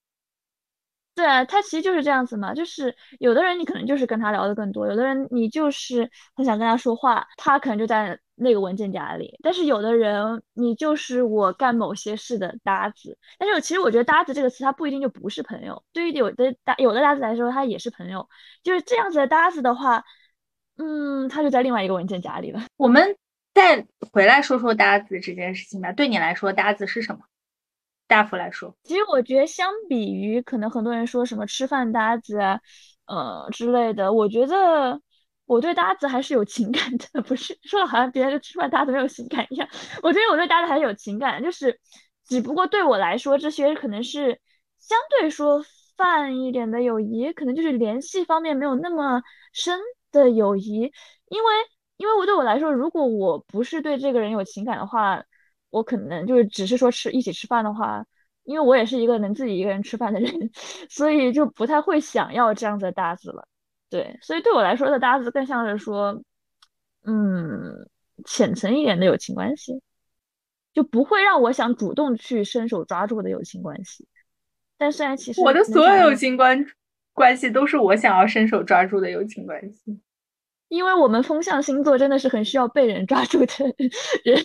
[1.14, 9.38] 对啊，他其实就是这样子嘛，就是有的人你可能就是跟他聊的更多，有的人你就是很想跟他说话，他可能就在那个文件夹里。
[9.42, 18.26] 但是有的人你就是我干某些事的搭子，但是其实我觉得搭子这个词它不一定就不是朋友，对于有的搭有的搭子来说，他也是朋友。
[18.62, 20.02] 就是这样子的搭子的话，
[20.78, 22.62] 嗯，他就在另外一个文件夹里了。
[22.78, 23.16] 我们
[23.52, 27.20] 再回来说说搭子这件事情吧，对你来说搭子是什么？
[28.12, 32.60] 大夫来说，其实我觉得相比于可能很多人说什么吃饭搭子啊，
[33.06, 35.00] 呃之类的，我觉得
[35.46, 39.66] 我对搭子还是有情感的，不是说的好像别人吃饭搭子没有情感一样。
[40.02, 41.80] 我觉得我对搭子还是有情感，就是
[42.26, 44.38] 只不过对我来说，这些可能是
[44.78, 45.64] 相对说
[45.96, 49.22] 泛一点的友谊，可能就是联系方面没有那么
[49.54, 50.92] 深的友谊。
[51.28, 51.54] 因为
[51.96, 55.24] 因为我对我来说，如果我不是对这个人有情感的话。
[55.72, 58.04] 我可能就是只是说吃一起吃饭的话，
[58.44, 60.50] 因为我也是一个能自己一个人吃饭的人，
[60.90, 63.48] 所以就不太会想要这样子的搭子了。
[63.88, 66.22] 对，所以对我来说的搭子更像是说，
[67.04, 67.88] 嗯，
[68.26, 69.80] 浅层一点的友情关系，
[70.74, 74.06] 就不会让我想主动去伸手抓住的友情关系。
[74.76, 76.66] 但虽然其实我的所有友情关
[77.12, 80.00] 关系都是我想要伸手抓住的友情关系，
[80.68, 83.54] 因为我们风象星座真的是很需要被人抓住的
[84.24, 84.44] 人。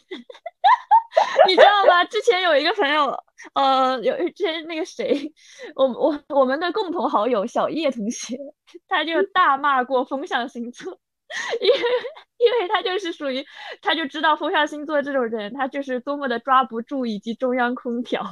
[1.47, 2.03] 你知道吗？
[2.05, 3.17] 之前有一个朋友，
[3.53, 5.33] 呃，有之前那个谁，
[5.75, 8.37] 我我我们的共同好友小叶同学，
[8.87, 10.99] 他就大骂过风象星座，
[11.59, 11.75] 因为
[12.37, 13.45] 因为他就是属于，
[13.81, 18.23] 他就知道风象星座这种人，他就是多么的抓不住以及中央空调。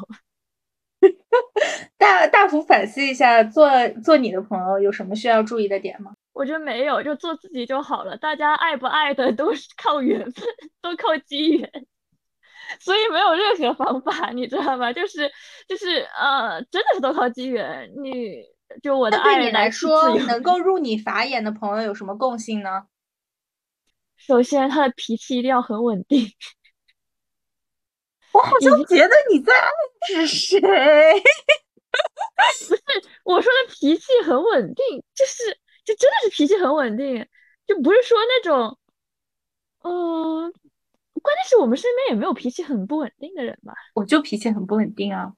[1.98, 3.69] 大大幅反思一下，做
[4.04, 6.13] 做你的朋友有什么需要注意的点吗？
[6.34, 8.17] 我觉得没有，就做自己就好了。
[8.17, 10.45] 大家爱不爱的都是靠缘分，
[10.82, 11.88] 都靠机缘。
[12.80, 14.91] 所以没有任何方法，你知道吗？
[14.93, 15.30] 就是
[15.67, 17.91] 就是呃，真的是都靠机缘。
[17.97, 18.43] 你
[18.82, 22.86] 就我的爱人来说，能够入你法眼的朋友有什么共性呢？
[24.17, 26.30] 首先，他的脾气一定要很稳定。
[28.34, 29.69] 我好像觉得你在暗
[30.08, 30.60] 指谁？
[30.60, 30.67] 不
[32.54, 32.75] 是，
[33.23, 35.43] 我说的脾气很稳定，就是
[35.86, 37.25] 就真的是脾气很稳定，
[37.65, 38.78] 就不是说那种，
[39.84, 40.54] 嗯。
[41.26, 43.74] 关键是我们身边也没有脾气很不稳定的人吧？
[43.96, 45.34] 我就脾气很不稳定啊！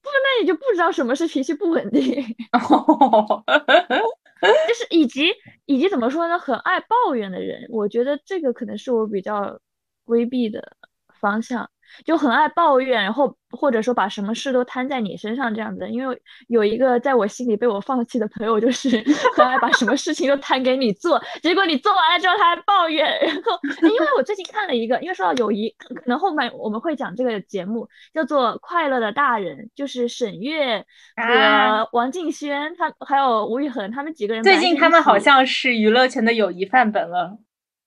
[0.00, 2.02] 不，那你就不知道什么是脾气不稳定。
[4.40, 5.34] 就是以及
[5.66, 6.38] 以及怎么说呢？
[6.38, 9.58] 很爱抱怨的人，我觉得这个可能是我比较
[10.04, 10.76] 规避的
[11.20, 11.68] 方向。
[12.04, 15.88] 就很爱抱怨，然后或者说把什么事都摊在你身上这样子。
[15.88, 18.88] 因为有一个在我心里被我放弃的朋友，就是
[19.36, 23.06] 很爱把什么事情都摊给你做，结果你做完了之后他还抱怨。
[23.20, 30.84] 然后，因为我最近看了一个，因为说到友谊，可能后面我们会讲这个节目叫做《快乐的大人》，就是沈月
[31.16, 34.42] 和王敬轩，他还有吴宇恒他们几个人。
[34.42, 37.38] 最近他们好像是娱乐圈的友谊范本了。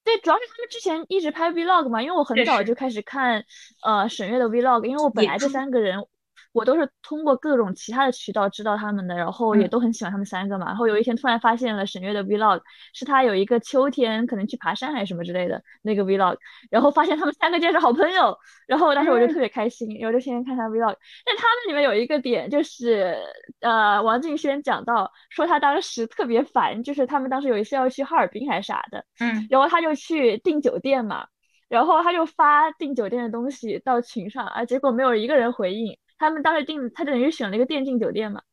[0.04, 3.44] 对，主要是他们之前一直拍 vlog 嘛，因为我很早就开始看，
[3.84, 6.06] 呃，沈月的 vlog，因为我本来这三个人。
[6.54, 10.66] 我都是通过各种其他的渠道知道他们的，然后也都很喜欢他们三个嘛。
[10.66, 12.62] 然后有一天突然发现了沈月的 vlog，
[12.94, 16.38] 是他有一个秋天可能去爬山还是什么之类的那个 vlog，
[16.70, 18.38] 然后发现他们三个竟然是好朋友，
[18.68, 20.96] 然后当时我就特别开心，然后就天天看他 vlog。
[21.26, 23.18] 但他们里面有一个点就是，
[23.62, 31.28] 呃，王敬轩讲到说他当时特别烦，就是他们当时有一次要去哈尔滨还是啥的，嗯，然后他就去订酒店嘛。
[31.70, 35.98] 然后他就发订酒店的东西到群上啊，结果没有一个人回应。
[36.22, 38.44] 他们当时订，他等于选了一个电竞酒店嘛。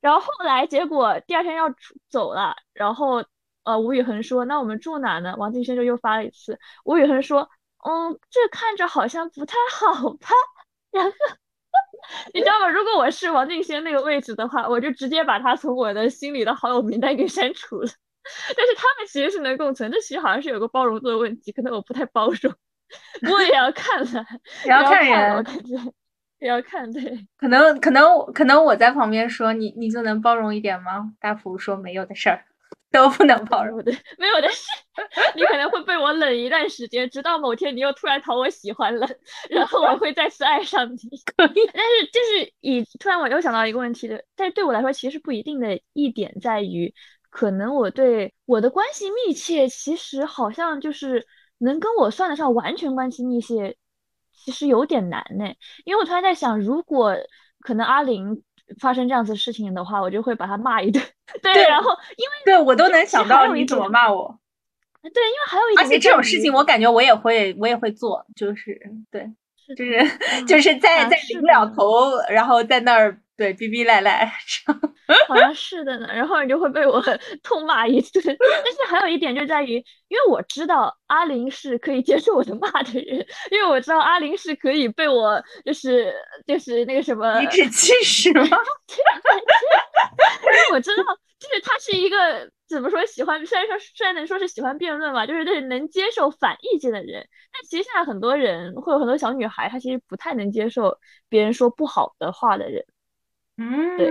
[0.00, 3.24] 然后后来结果第二天要出走了，然后
[3.62, 6.58] 呃吴宇恒说：“那我们住哪呢？”王敬轩就又发了一次。
[6.84, 7.50] 吴宇恒说
[7.86, 10.28] ：“嗯，这看着好像不太好吧？”
[10.90, 11.10] 然后
[12.34, 12.68] 你知道吗？
[12.68, 17.88] 如果我是王敬轩那个位置的话，我就直接把他从我的心里的好友名单给删除了。
[18.56, 22.52] 但是他们其实是能共存，这其实好像是有个包容度的问题，可能我不太包容。
[23.20, 24.26] 不过也要看了，
[24.64, 25.76] 也要看人，我感觉
[26.40, 27.26] 也要看对。
[27.36, 31.12] 可能可能可能我在旁边说你你就能包容一点吗？
[31.20, 32.44] 大福说没有的事儿
[32.90, 34.64] 都不能包容 的，没有的事，
[35.36, 39.06] 你可能会被我冷一段时间，直到某天你又突然讨我喜欢了，
[39.48, 40.96] 然后我会再次爱上你。
[41.36, 46.92] 可以，但是就是以突然我又想到一个问题的，但是对我来说其实不一定的一点在于。
[47.32, 51.24] 可能我对我的关系密切，其实好像就是
[51.58, 53.76] 能跟我算得上完全关系密切，
[54.44, 55.44] 其实有点难呢。
[55.84, 57.14] 因为我突然在想，如果
[57.60, 58.42] 可能阿玲
[58.78, 61.02] 发生这样子事情的话，我就会把他骂一顿。
[61.42, 64.38] 对，然后因为对我都能想到你怎么骂我。
[65.02, 68.80] 对，因为还有一点，而且这种事情我感觉我也会，我也会做，就是
[69.10, 69.30] 对，
[69.76, 73.20] 就是就是在在临了头，然后在那儿。
[73.40, 74.30] 对，逼逼赖赖，
[75.26, 76.06] 好像是的呢。
[76.12, 77.02] 然后你就会被我
[77.42, 78.22] 痛骂一顿。
[78.36, 79.76] 但是还有一点就在于，
[80.08, 86.14] 因为我知道阿林是可以接受我的骂的人，因为我知道阿林是可以被我就是
[86.46, 88.44] 就是那个什么颐指气使 吗？
[88.44, 88.50] 因
[90.50, 91.04] 为我知道，
[91.38, 97.26] 就是他是一个怎么说喜欢，虽然说虽然能说是喜欢辩论吧，就是就是能接受反意见的人。
[97.50, 100.98] 但其实现在很多人会有很多小女孩，她其实不太能接受
[101.30, 102.84] 别人说不好的话的人。
[103.60, 104.08] 嗯，对，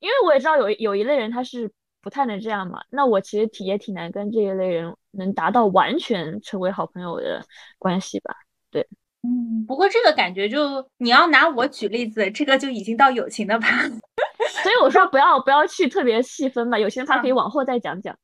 [0.00, 1.72] 因为我也知道有有一类人他是
[2.02, 7.42] 不太能这样嘛，那我其实挺也挺难跟这一类人能达到完全成为好朋友的
[7.78, 8.34] 关系吧。
[8.70, 8.86] 对，
[9.22, 13.66] 嗯，不过这个感觉就你要拿我举例子，这个就已经到友情的吧，
[14.62, 18.14] 所以我说不要不要去特别细分嘛，有些话可以往后再讲讲。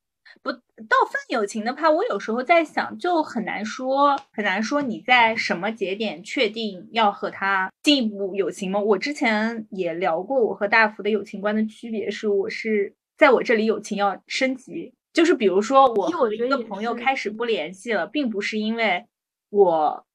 [0.43, 8.79] 不到分友情的话，我有时候在想，就很难说，很难说你在什么节点确定要和他进一步友情吗？
[8.79, 19.05] 我之前也聊过，我和大福的友情观的区别是，我是在我这里友情要升级，就是比如说我和一个朋友开始不联系了，并不是因为
[19.51, 20.07] 我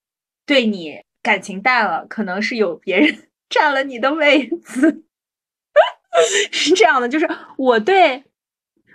[0.46, 5.04] 对你感情淡了，可能是有别人 占了你的位子，
[6.52, 8.24] 是这样的，就是我对。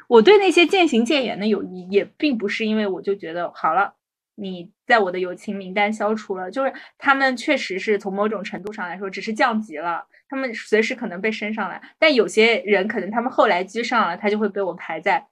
[0.09, 3.95] 我对那些渐行渐远的友谊，也并不是因为我就觉得好了，
[4.35, 11.81] 你在我的友情名单消除了，就是他们确实是从某种程度上来说，只是降级了，他们随时可能被升上来。
[11.99, 15.27] 但有些人可能他们后来居上了，他就会被我排在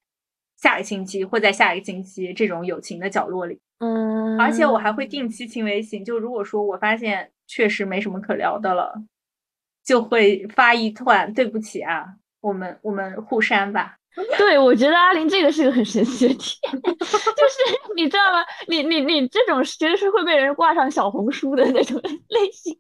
[0.56, 3.58] 下个星期或在下一个星期这种友情的角落里。
[3.78, 9.02] 嗯，而且我还会定期清微信，就如果说我发现确实没什么可聊的了，
[9.84, 12.06] 就会发一段对不起啊，
[12.40, 13.96] 我们我们互删吧。
[14.38, 18.44] 对，我觉得阿林这个是个很神奇的点， 就是你知道吗？
[18.66, 22.76] 你你你这种其实是会被人挂上小红书的那种 类型。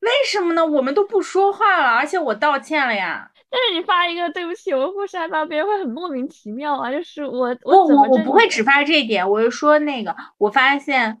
[0.00, 0.64] 为什么呢？
[0.66, 3.30] 我们都不说话了，而且我道歉了呀。
[3.50, 6.90] 但是你发一个对不起，我不删吧，别人会很莫名其妙啊。
[6.90, 11.20] 就是我我我我不会只发这一点，我就说那个，我发现，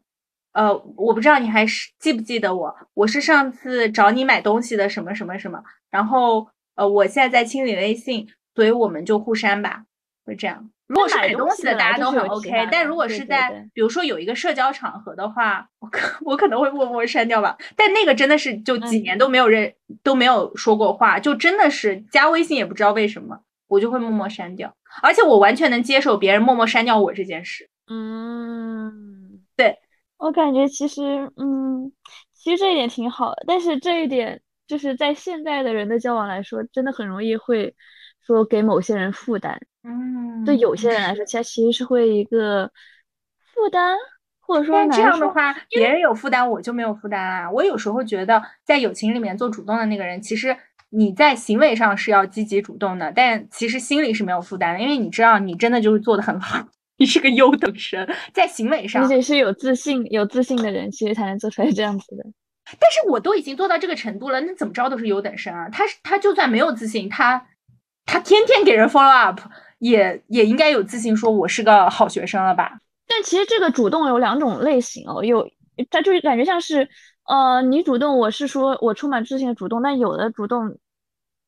[0.52, 8.26] 呃，我不知道你还是记不记得我，我是上次找你买东西的什么什么什么，然后呃，我现在在清理微信。
[8.54, 9.84] 所以我们就互删吧，
[10.24, 10.70] 会这样。
[10.86, 12.68] 如果是买东西的，大家都很 OK。
[12.68, 17.56] 但如果是在，比如说有一个社交场合的话，我可我可能会默默删掉吧。
[17.76, 19.72] 但那个真的是就几年都没有认
[20.02, 24.74] 都没有说过话，就真的是加微信也不知道为什么，我就会默默删掉。
[25.00, 27.70] 而且我完全能接受别人默默删掉我这件事。
[27.86, 29.78] 嗯，对
[30.18, 31.92] 我感觉其实，嗯，
[32.34, 33.44] 其实这一点挺好的。
[33.46, 37.76] 但是这一点就是在现在的人的交往来说，真的很容易会。
[38.26, 42.70] 说给某些人负担，嗯，对有些人来说，其实其实是会一个
[43.54, 43.96] 负担，
[44.40, 47.50] 或者说这样的话，别人有负担，我就没有负担啊。
[47.50, 50.56] 我有时候觉得，在友情里面做主动的那个人，其实
[50.90, 56.64] 你在行为上是要积极主动的，但其实心里是没有负担的，因为你知道，你真的就是做的很好，
[56.98, 62.24] 你是个优等生，在行为上，而且是有自信、有自信的人，其实才能做出来这样子的。
[62.78, 65.68] 但是我都已经做到这个程度了，那怎么着都是优等生啊。
[65.70, 67.46] 他他就算没有自信，他。
[68.06, 69.40] 他天天给人 follow up，
[69.78, 72.78] 也也应该有自信，说我是个好学生了吧？
[73.06, 75.48] 但其实这个主动有两种类型哦，有
[75.90, 76.88] 他就是感觉像是，
[77.26, 80.78] 呃，你主动，我是说我充满自信的主动，但有的主动，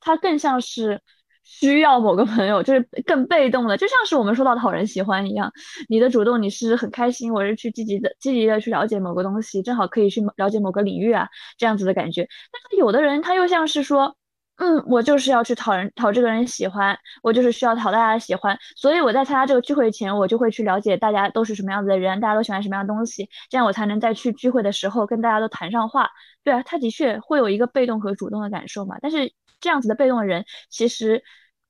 [0.00, 1.00] 他更像是
[1.44, 5.52] 需要某个朋友，就是更被动的，就像是我们说到讨人喜欢一样。
[5.88, 11.28] 你的主动，你是很开心，我是去积极的、积极的去了解某个东西，正好可以去了解某个领域啊，
[11.58, 12.26] 这样子的感觉。
[12.50, 14.16] 但是有的人他又像是说，
[14.56, 26.10] 嗯，我就是要去讨人讨这个人喜欢，我就是需要讨大家的喜欢，所以我在参加这个聚会前，我就会去了解大家都是什么样子的人，大家都喜欢什么样的东西，这样我才能在去聚会的时候跟大家都谈上话。
[26.44, 31.22] 对啊，他的确会有一个被动和主动的感受嘛，但是这样子的被动的人，其实。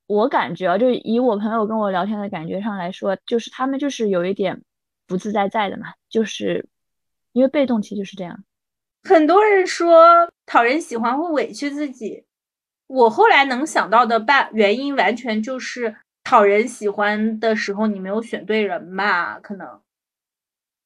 [0.09, 4.62] 我感觉啊，就以我朋友跟我聊天的感觉上来说，就是他们就是有一点
[5.07, 6.68] 不自在在的嘛，就是
[7.33, 8.45] 因为被动，其实就是这样。
[9.05, 12.26] 很多人说讨人喜欢会委屈自己，
[12.93, 19.40] 我后来能想到的办原因，完全就是讨人喜欢的时候你没有选对人吧？
[19.40, 19.80] 可能。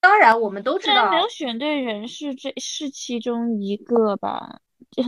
[0.01, 4.61] 当然，我们都知道没有选对人是这是其中一个吧。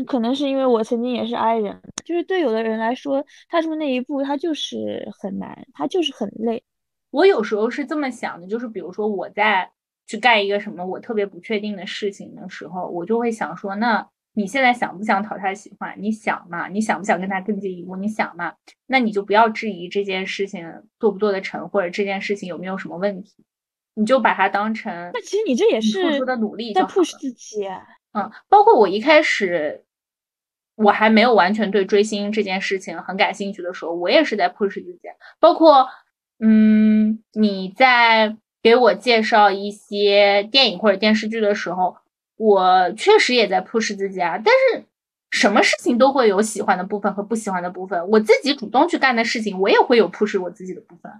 [0.08, 6.64] 可能是因为我曾经也是 I 人，就是对有的人来说，踏出那一步，他就是很难，他就是很累。
[7.10, 9.70] 我有时候是这么想的，就是比如说我在
[10.08, 14.04] 去干一个什么我特别不确定的事情的时候，我就会想说，那
[14.38, 15.92] 你现在想不想讨他喜欢？
[15.98, 16.68] 你想嘛？
[16.68, 17.96] 你想不想跟他更进一步？
[17.96, 18.54] 你想嘛？
[18.86, 20.64] 那你就不要质疑这件事情
[21.00, 23.44] 做不做得成，或者这件事情有没有什么问题，
[23.94, 25.10] 你就把它当成。
[25.12, 27.66] 那其实你这也是付出的努力，在 push 自己。
[28.12, 29.84] 嗯，包括我一开始，
[30.76, 35.00] 我还没有完全对追星这件事情很感兴趣的时候，我也是在 push 自己。
[35.40, 35.88] 包括，
[36.38, 41.96] 嗯，你在给我介绍一些电影或者电视剧的时候，
[42.38, 44.40] 我确实也在 push 自己啊。
[44.42, 44.86] 但是，
[45.30, 48.08] 什么事情都会有喜欢的部分和不喜欢的部分。
[48.08, 51.12] 我自己主动去干的事情，我也会有 push 我自己的部分，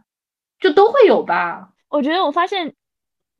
[0.59, 1.75] 就都会有吧。
[1.91, 2.75] 我觉得我发现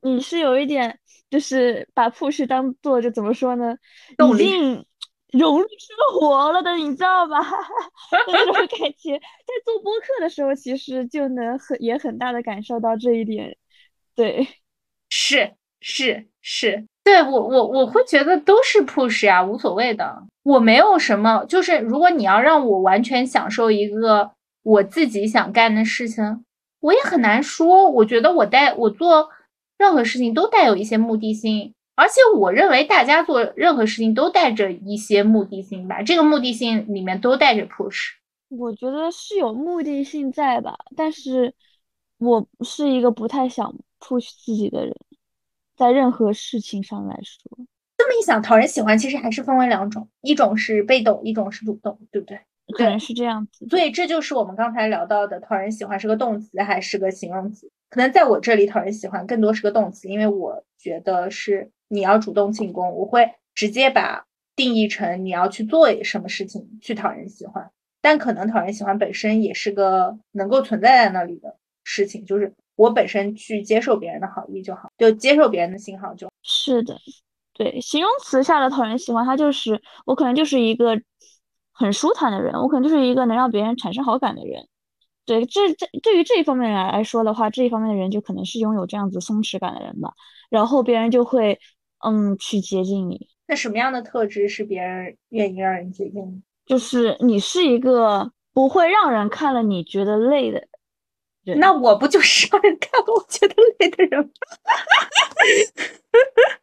[0.01, 0.99] 你是有一点。
[1.29, 3.77] 就是把 push 当做就怎么说呢，
[4.33, 4.83] 已经
[5.31, 7.37] 融入生活了的，你知道吧？
[8.25, 8.67] 那种感
[8.97, 13.55] 觉，在做播客的时候，其实就能很也很大的感受到这一点。
[14.15, 14.47] 对，
[15.09, 20.23] 是是是，对我我我会觉得都是 push 呀，无所谓的。
[20.43, 24.29] 我没有什么，就是如果你要让我完全享受一个
[24.61, 26.45] 我自己想干的事情，
[26.81, 27.89] 我也很难说。
[27.89, 29.29] 我觉得我带我做。
[29.79, 36.01] 任何事情都带有一些目的性，而且我认为大家做任何事情都带着一些目的性吧。
[36.03, 38.09] 这个目的性里面都带着 push。
[38.49, 41.53] 我觉得是有目的性在吧，但是
[42.17, 44.93] 我是一个不太想 push 自己的人，
[45.79, 47.65] 在任何事情上来说。
[47.97, 52.37] 这么一想，讨人喜欢其实还是分为两种，一种是被动，一种是主动，对不对？
[52.75, 53.65] 可能是这样子。
[53.69, 57.71] 所以这就是我们刚才聊到的，讨人喜欢是个动词还是个形容词？
[57.89, 64.25] 可能在我这里，讨人喜欢更多是个动词，因为我觉得是你要主动进攻，我会直接把
[64.55, 67.71] 定义成你要去做什么事情去讨人喜欢。
[68.01, 76.29] 但可能讨人喜欢本身也是个能够存在在那里的事情，就是我本身去接受别人的好意就好，就接受别人的信号就。
[76.43, 76.97] 是的，
[77.53, 80.97] 对，形容词下的讨人喜欢，它就是我可能就是一个
[81.73, 84.65] 很舒坦的人，我可能就是一个能让别人产生好感的人。
[85.25, 90.13] 对，这这对于这一方面来来说的话，这一方面的人就可能是拥有这样子松弛感的人吧，
[90.49, 91.59] 然后别人就会
[92.07, 93.27] 嗯去接近你。
[93.45, 96.41] 那什么样的特质是别人愿意让人接近你？
[96.65, 100.65] 就是你是一个不会让人看了你觉得累的。
[101.57, 104.29] 那我不就是让人看了我觉得累的人吗？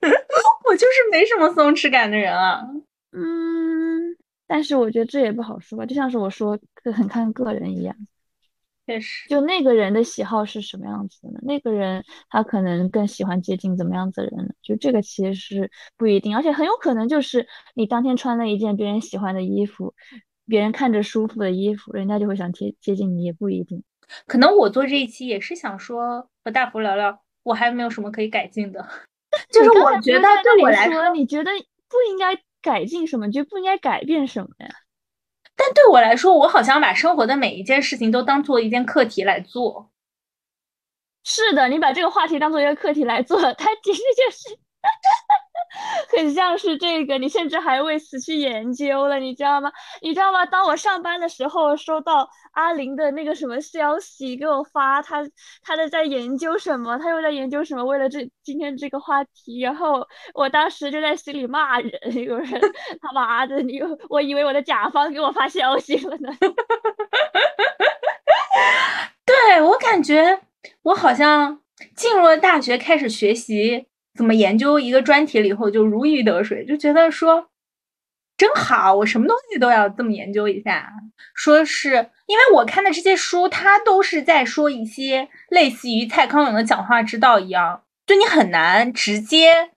[0.68, 2.62] 我就是没什么松弛感的人啊。
[3.12, 4.16] 嗯，
[4.46, 6.58] 但是我觉得这也不好说吧，就像是我说
[6.94, 7.96] 很看个人一样。
[8.86, 11.40] 确实，就那个人的喜好是什么样子的呢？
[11.42, 14.54] 那个人他可能更喜欢接近怎么样子的人呢？
[14.62, 19.94] 就这个其实是不一定，而且很有可能就是你当天穿了一件别人喜欢的衣服，
[20.46, 23.82] 别人看着舒服的衣服，人家就会想接接近你，也不一定。
[24.26, 28.88] 可能我做这一期也是想说和大福聊聊，我还没有什么可以改进的。
[29.50, 31.50] 就是我觉得对我来说，你觉得
[31.88, 34.68] 不应该改进什么，就不应该改变什么呀？
[35.56, 39.90] 但对我来说，我好像把生活的每一件事情都当做一件课题来做。
[41.24, 44.58] 是的，你把这个话题当做一个课题来做，它其实就是。
[46.16, 49.70] 很像是这个，你甚至还为此去研究了，你知道吗？
[50.00, 50.46] 你知道吗？
[50.46, 55.22] 当我上班的时候，收到阿林的那个什么消息，给我发他
[55.62, 61.90] 他的在研究什么，他又在研究什么，为了这今天这个话题，然后我当时就在心里骂人，
[62.24, 62.60] 有人
[63.00, 66.30] 他妈的，你我以为我的甲方给我发消息了呢。
[69.26, 70.40] 对我感觉
[70.82, 71.60] 我好像
[71.94, 73.86] 进入了大学，开始学习。
[74.16, 77.48] 怎么研究一个专题了以后就如鱼得水，就觉得说
[78.36, 80.92] 真好，我什么东西都要这么研究一下。
[81.34, 89.70] 说是因为我看的这些书，它都是在说一些类似于蔡康永的讲话之道一样，就你很难直接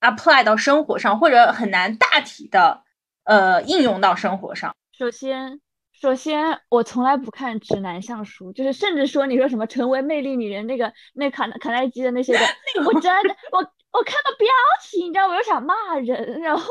[0.00, 2.82] apply 到生活上，或者很难大体的
[3.24, 4.74] 呃应用到生活上。
[4.96, 5.60] 首先，
[6.00, 12.40] 首先我从来不看直男向书，就是甚至说你说什么成为魅力女人那个那卡卡耐基的那些的，
[12.86, 13.58] 我真的我
[13.92, 14.48] 我看到标
[14.82, 16.64] 题，你知道我又想骂人，然后。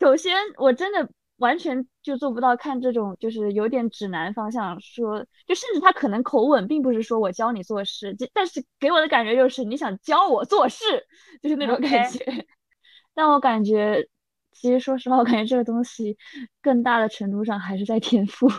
[0.00, 11.06] 首先，我真的完全就做不到看这种，就是有点指南方向说，就甚至他可能口吻并不是说我教你做事，但是给我的感觉就是你想教我做事，
[11.42, 12.24] 就是那种感觉。
[13.12, 14.08] 但我感觉，
[14.52, 16.16] 其实说实话，我感觉这个东西
[16.60, 18.46] 更大的程度上还是在天赋。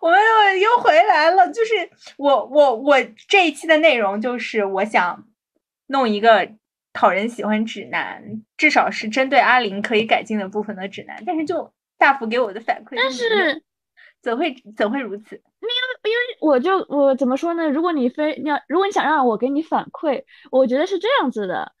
[0.00, 0.18] 我们
[0.52, 1.74] 又又回来了，就是
[2.16, 2.96] 我我我
[3.28, 5.26] 这一期的内容就是我想
[5.86, 6.48] 弄一个。
[6.96, 13.60] 讨人喜欢指南，至少是针对阿林可以改进的部分的指南，但是就大福给我的反馈，但是
[14.22, 15.34] 怎会怎会如此？
[15.34, 15.72] 因为
[16.04, 17.68] 因为我就我怎么说呢？
[17.68, 20.22] 如果你非要，如果你想让我给你反馈，
[20.52, 21.72] 我觉得是这样子的。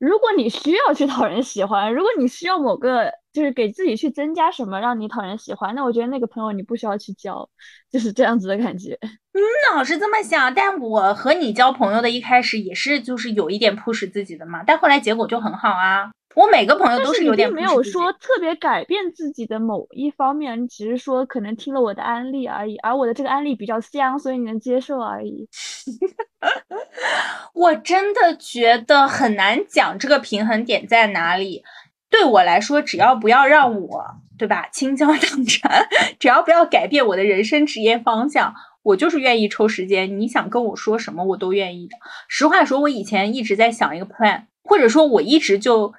[0.00, 7.46] 如果你需要去讨人喜欢，如果你需要某个就是给自己去增加什么让你讨人喜欢，那我觉得那个朋友你不需要去交，
[7.92, 8.98] 就是这样子的感觉。
[9.32, 9.40] 嗯，
[9.76, 16.10] 老是这么想，但我和你交朋友的一开始也是就是有一点 push 自己的嘛，但后来结果就很好啊。
[16.34, 25.46] 我每个朋友都是有点没有说特别改变自己的某一方面，你只是说可能听了我的安利而已，而我的这个安利比较香，所以你能接受而已。
[27.54, 31.62] 我真的觉得很难讲这个平衡点在哪里。
[32.08, 34.04] 对我来说，只要不要让我
[34.38, 35.86] 对吧倾家荡产，
[36.18, 40.18] 只要不要改变我的人生职业方向，我就是愿意抽时间。
[40.18, 41.96] 你想跟我说什么，我都愿意的。
[42.28, 45.94] 实话说，我以前一直在想一个 plan，或者说我一直就。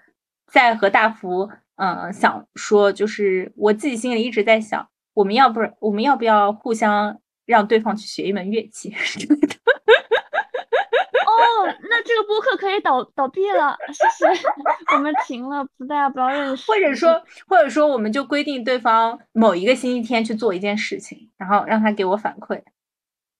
[0.54, 9.56] 在和大福，嗯，想说就是我自己心里一直在想，我们要不我们要不要互相让对方去学一门乐器之类的？
[11.52, 14.48] 哦，那这个播客可以倒倒闭了，谢谢，
[14.96, 16.72] 我们停了，大家不要认识。
[16.72, 22.62] 或者说，或者说，我们就规定对方某一个星期天去做一件事情，然后让他给我反馈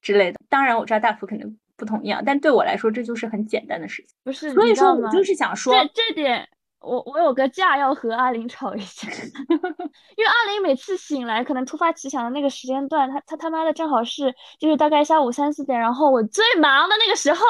[0.02, 0.40] 之类的。
[0.50, 4.16] 当然，我知道大福肯定不同意啊，但对我来说，这就是很简单的事情。
[4.24, 6.48] 不是，所以说我就是想说这这点。
[6.84, 9.08] 我我有个架要和阿玲吵一下，
[10.18, 17.46] 因为阿玲每次醒来可能突发奇想的那个时间段，她她他妈的正好是就是大概下午三四点，然后我最忙的那个时候，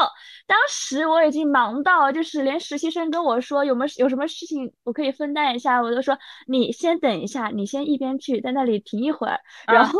[0.47, 6.17] 当时我已经忙到就是连实习生跟我说有没有有什么事情我可以分担一下，我都说
[6.47, 9.99] 你先等一下，你先一边去在那里停一会儿，然后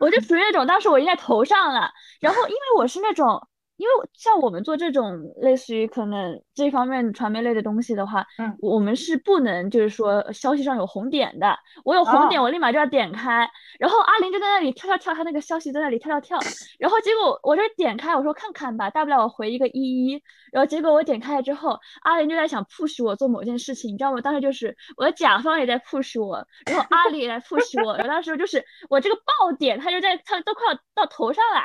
[0.00, 1.90] 我就属于那种当时我已经在头上了，
[2.20, 3.46] 然后因为我是那种。
[3.82, 11.58] 因为像我们做这种类似于可能这方面传媒类的东西的话，嗯，我们是不能就是说消息上有红点的。
[11.84, 13.44] 我有红点，我立马就要点开。
[13.80, 16.50] 然后阿林就在那里跳跳跳，他那个消息在那里跳跳跳。
[16.78, 20.22] 然后结果我这点开，我说看看吧，大不了我回一个一一。
[20.52, 24.20] 然后结果我点开了之后，阿林就在想 push 我做某件事情，你知道吗？
[24.20, 27.96] 当时就是我的甲方也在 push 我，然后阿里也在 push 我。
[27.96, 31.62] 然后当时就是我这个爆点，他就在他都快要到头上了。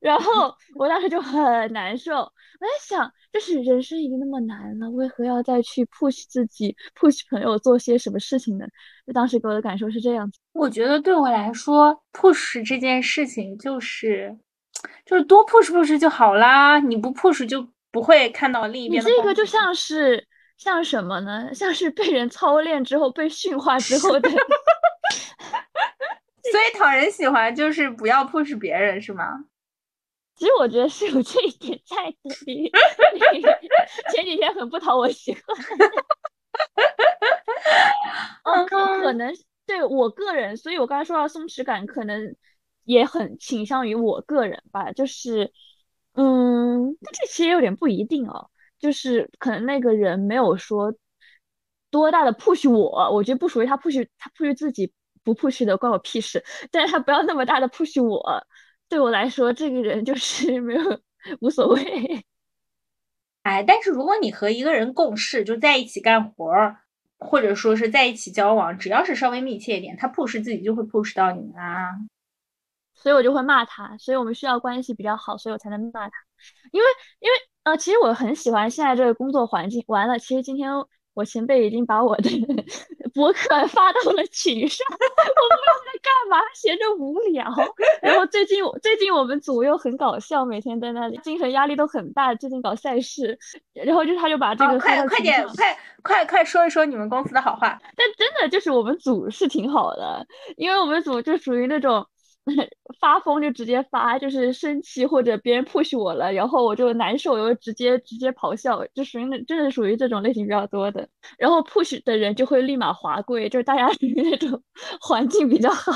[0.00, 2.30] 然后我当时就很难受，我
[2.60, 8.66] 在想，就是人生已经那么难了，为何要再去 push 自己，push 朋友做些什么事情呢？
[9.06, 10.40] 就当时给我的感受是这样子。
[10.52, 14.36] 我觉得对我来说，push 这件事情就是，
[15.04, 19.02] 就是多 push push 就好啦，你不 push 就不会看到另一边。
[19.02, 20.26] 你这个就像是
[20.56, 21.52] 像什么呢？
[21.52, 24.30] 像是被人操练之后被驯化之后的。
[26.50, 29.44] 所以讨人喜欢就是不要 push 别人，是吗？
[30.40, 32.72] 其实我觉得是有这一点在的，你
[34.10, 35.42] 前几天很不讨我喜欢。
[38.44, 39.34] 嗯，可能
[39.66, 42.34] 对我个人，所以我刚才说到松弛感，可能
[42.84, 44.92] 也很倾向于我个人吧。
[44.92, 45.52] 就是，
[46.14, 48.48] 嗯，但这其实有点不一定哦。
[48.78, 50.94] 就是可能那个人没有说
[51.90, 54.90] 多大的 push 我，我觉得不属于他 push，他 push 自己
[55.22, 56.42] 不 push 的关我屁事。
[56.70, 58.42] 但是他不要那么大的 push 我。
[58.90, 61.00] 对我来说，这个人就是没有
[61.40, 62.26] 无所谓。
[63.42, 66.80] 哎，但是如果你和一个人共事，就在一起干活儿，
[67.18, 71.88] 或者说是在一起交往，只要是稍微密切一点，他 push 自己就会 push 到你啊。
[72.94, 73.96] 所以我就会骂他。
[73.96, 76.12] 所以我们需要关系比较好，所以我才能骂他。
[76.72, 76.86] 因为，
[77.20, 79.84] 因为呃，其实我很喜欢现在这个工作环境。
[79.86, 80.70] 完了，其实今天
[81.14, 82.30] 我前辈已经把我的
[83.12, 86.38] 博客发到了群上， 我不知道在干嘛？
[86.54, 87.44] 闲着无聊。
[88.00, 92.34] 然后最近最近我们组又很搞笑，每天在那里，精神压力都很大。
[92.34, 93.38] 最近搞赛事，
[93.74, 97.78] 然后就他就把这个快快点，快快快说一说你们公司的好话。
[97.96, 102.06] 但真的就是我们组是挺好的，因为我们组就属于那种。
[103.00, 111.08] 发疯就直接发，就是生气或者别人 push 我了，然后我就难受，我就直接直接咆哮，就属于那真的属于这种类型比较多的。
[111.38, 114.62] 然后 push 的人就会立马滑跪，就是大家 属于那种
[115.00, 115.92] 环境比较好，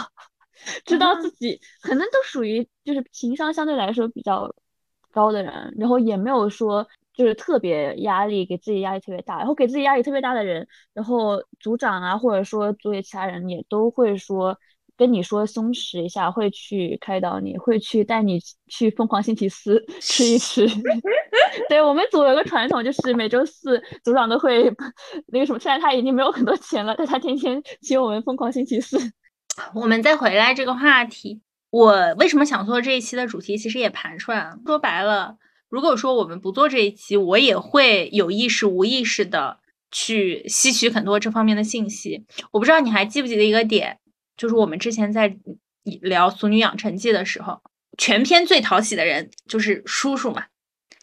[0.85, 4.55] 知道自己可能都属于就是情商相对来说比较
[5.11, 9.39] 高的人，然后也没有说就是特别压力，给自己压力特别大。
[9.39, 14.59] 然后给自己压力特别大的人，然后组长啊或者说组里其他人也都会说。
[14.97, 20.67] 跟你说松弛一下，会去开导你，会去带你去疯狂星期四 吃一吃。
[21.69, 24.73] 对我们组有个传统，就是每周四组长都会
[25.27, 28.99] 那个什么，虽然他已经没有很多钱了，但他天天请我们疯狂星期四。
[29.75, 31.41] 我们再回来这个话题，
[31.71, 34.59] 我为什么想做这一期的主题，其实也盘出来了。
[34.67, 35.37] 说白了，
[35.69, 39.59] 如果说我们不做这一期，我也会有意识、无意识的
[39.91, 42.25] 去吸取很多这方面的信息。
[42.53, 43.99] 我不知道你还记不记得一个点。
[44.37, 45.37] 就是我们之前在
[46.01, 47.63] 聊《俗女养成记》的时候，
[47.97, 50.47] 全篇最讨喜的人就是叔叔嘛，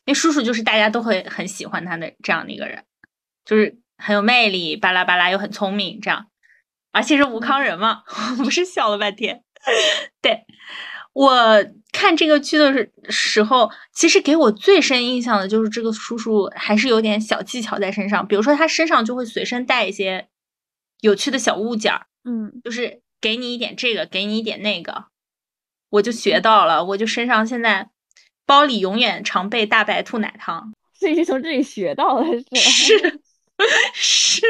[0.06, 2.84] 因为叔叔就是大家都会很喜欢他的这样的一个人，
[3.46, 6.28] 就是很有魅力，巴拉巴拉又很聪明，这样，
[6.92, 8.04] 而且是吴康仁嘛，
[8.38, 9.44] 不是笑了半天。
[10.22, 10.46] 对
[11.14, 20.28] 我看这个剧的时候，其实给我最深印象的就是这个叔叔还是有点小技巧在身上，比如说他身上就会随身带一些
[21.02, 23.02] 有趣的小物件儿，嗯，就是。
[23.22, 25.06] 给你一点这个，给你一点那个，
[25.92, 26.84] 我就学到了。
[26.84, 27.90] 我就身上现在
[28.46, 33.22] 包里永远常备大白兔奶糖， 所以是从这里学到的，是
[33.94, 34.46] 是，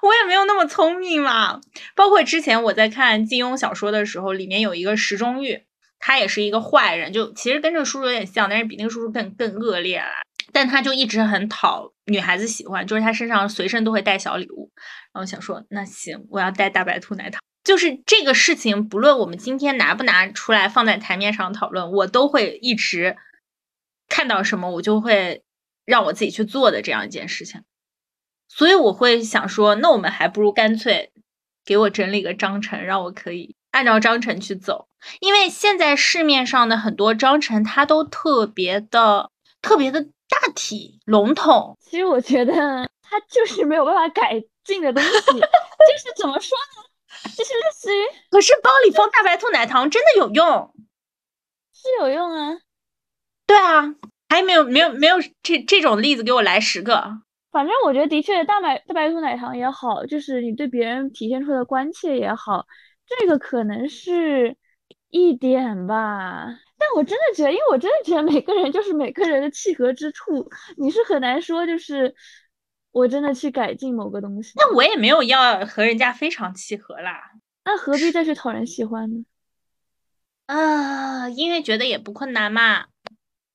[0.00, 1.60] 我也没有那么聪明嘛。
[1.94, 5.62] 包括之前我在看金庸小说的时候，里面有一个石中玉，
[5.98, 10.06] 他也是一个坏人，就其实跟这个叔叔有点像，但是比那个叔叔更更恶劣了。
[10.52, 14.70] 但他就一直很讨女孩子喜欢，就是他身上随身都会带小礼物。
[15.12, 17.40] 然后想说，那行，我要带大白兔奶糖。
[17.64, 23.16] 就是这个事情，不论我们今天拿不拿出来放在台面上讨论，我都会一直
[24.08, 25.42] 看到什么，我就会
[25.86, 27.62] 让我自己去做的这样一件事情。
[28.48, 31.12] 所以我会想说，那我们还不如干脆
[31.64, 34.86] 给我整理个章程，让我可以按照章程去走。
[35.20, 39.30] 因为现在市面上的很多章程，它都特别的、
[39.62, 41.76] 特别的大体笼统。
[41.80, 42.52] 其实我觉得
[43.02, 46.83] 它就是没有办法改进的东西，就是怎么说呢？
[47.36, 48.00] 这是类似于，
[48.30, 50.74] 可是包里放大白兔奶糖真的有用，
[51.72, 52.58] 是有用啊。
[53.46, 53.94] 对啊，
[54.28, 57.20] 还没有没有没有这这种例子给我来十个。
[57.50, 62.66] 反正我觉得的确，大白大白兔奶糖也好，就是你对别人体现出的关切也好，
[63.06, 64.56] 这个可能是
[65.10, 66.46] 一点吧。
[66.78, 72.14] 但我真的觉得，因为我真的觉得每个人就是每个人的契合之处，你是很难说就是。
[72.94, 77.32] 我真的去改进某个东西，那我也没有要和人家非常契合啦，
[77.64, 79.24] 那何必再去讨人喜欢呢？
[80.46, 82.86] 啊，因为觉得也不困难嘛，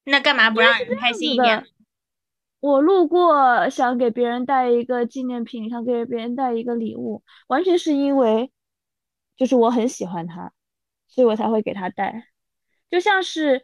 [0.04, 1.66] 那干嘛不让人开心一点？
[2.60, 8.52] 我路过想给别人带一个纪念品，想给别人带一个礼物，完全是因为
[9.38, 10.52] 就是我很喜欢他，
[11.08, 12.28] 所以我才会给他带，
[12.92, 13.64] 就像是。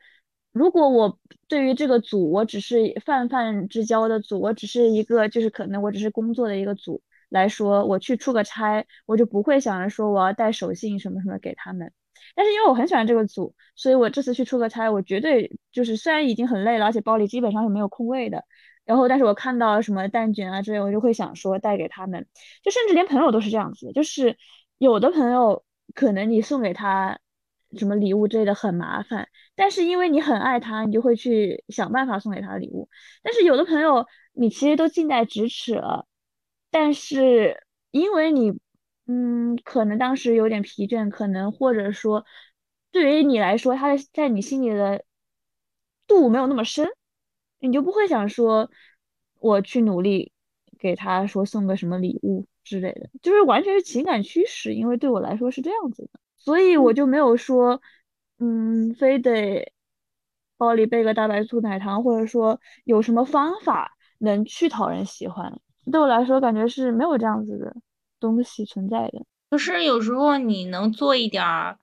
[0.55, 11.91] 如果我对于这个组，我只是泛泛之交的组，我只是一个就是可能我只是工作的一个组来说，我去出个差，我就不会想着说我要带手信什么什么给他们。
[12.35, 18.45] 但是因为我很喜欢这个组，所以我这次去出个差，我绝对就是虽然已经很累了，而且包里基本上是没有空位的。
[18.85, 22.25] 然后，但是我看到什么蛋卷啊之类，我就会想说带给他们。
[22.63, 24.37] 就甚至连朋友都是这样子，就是
[24.77, 27.19] 有的朋友可能你送给他。
[27.77, 32.89] 什么礼物之类的很麻烦，但是因为你很爱他，你就会去想办法送给他礼物。
[33.23, 36.05] 但是有的朋友你其实都近在咫尺了，
[36.71, 38.51] 但是因为你，
[39.07, 42.25] 嗯，可能当时有点疲倦，可能或者说
[42.91, 45.03] 对于你来说，他在你心里的
[46.07, 46.87] 度没有那么深，
[47.59, 48.69] 你就不会想说
[49.39, 50.31] 我去努力
[50.77, 54.73] 给他说送个什么礼物之类的，就是完全是情感驱使。
[54.73, 56.19] 因为对我来说是这样子的。
[56.37, 57.81] 所以我就没有说，
[58.39, 59.71] 嗯，非得
[60.57, 65.59] 包里备个大白兔奶糖，或者说有什么方法能去讨人喜欢。
[65.91, 67.75] 对我来说，感觉是没有这样子的
[68.19, 69.25] 东西存在的。
[69.49, 71.77] 可是有时候你能做一点儿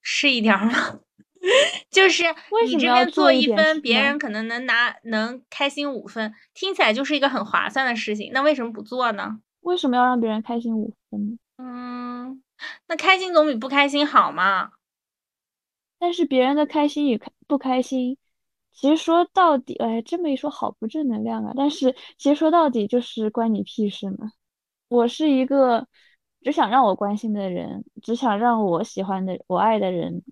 [0.00, 1.00] 是一点儿吗？
[1.90, 2.24] 就是
[2.66, 8.30] 你这边做一分，别人可能能拿能开心五分，听起来就是一个很划算的事情。
[8.32, 9.40] 那为什么不做呢？
[9.60, 11.38] 为什么要让别人开心五分？
[11.58, 12.42] 嗯。
[12.88, 14.70] 那开心总比不开心好嘛。
[15.98, 18.16] 但是别人的开心与不开心，
[18.72, 21.52] 其实说到底，哎，这么一说，好不正能量啊。
[21.56, 24.30] 但是其实说到底，就是关你屁事呢。
[24.88, 25.86] 我是一个
[26.42, 30.22] 只想让我关心的人，只想让我喜欢的、我爱的人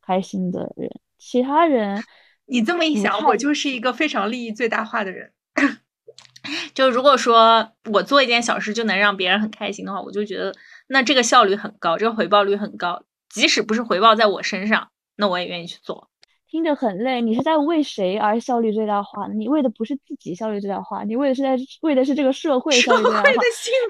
[0.00, 0.90] 开心的人。
[1.18, 2.02] 其他人，
[2.46, 5.32] 你这么一想，我就是一个非常利益最大化的人。
[6.72, 10.54] 就如果说我做一件小事就能让别人很开心的话，我就觉得
[10.86, 13.02] 那这个效率很高，这个回报率很高。
[13.28, 14.88] 即使不是回报在我身上，
[15.18, 16.08] 那我也愿意去做。
[16.50, 19.34] 听着很累，你是在为谁而效率最大化呢？
[19.34, 23.28] 你为的不是自己效率最大化，你为的是在为的是这个社会效率最大化。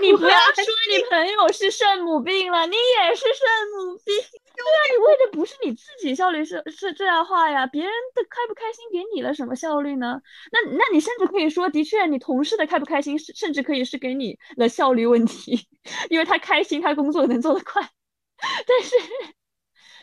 [0.01, 4.13] 你不要说你朋友是圣母病了，你也是圣母病。
[4.59, 10.21] 对啊，你为的不是你自己效率是是最大化呀，别人的开不开心给你了什么效率呢？
[10.51, 15.69] 那那你甚至可以说，的确，你同事的开不开心，甚至可以是给你的效率问题，
[16.11, 17.81] 因为他开心，他工作能做得快。
[18.67, 18.97] 但是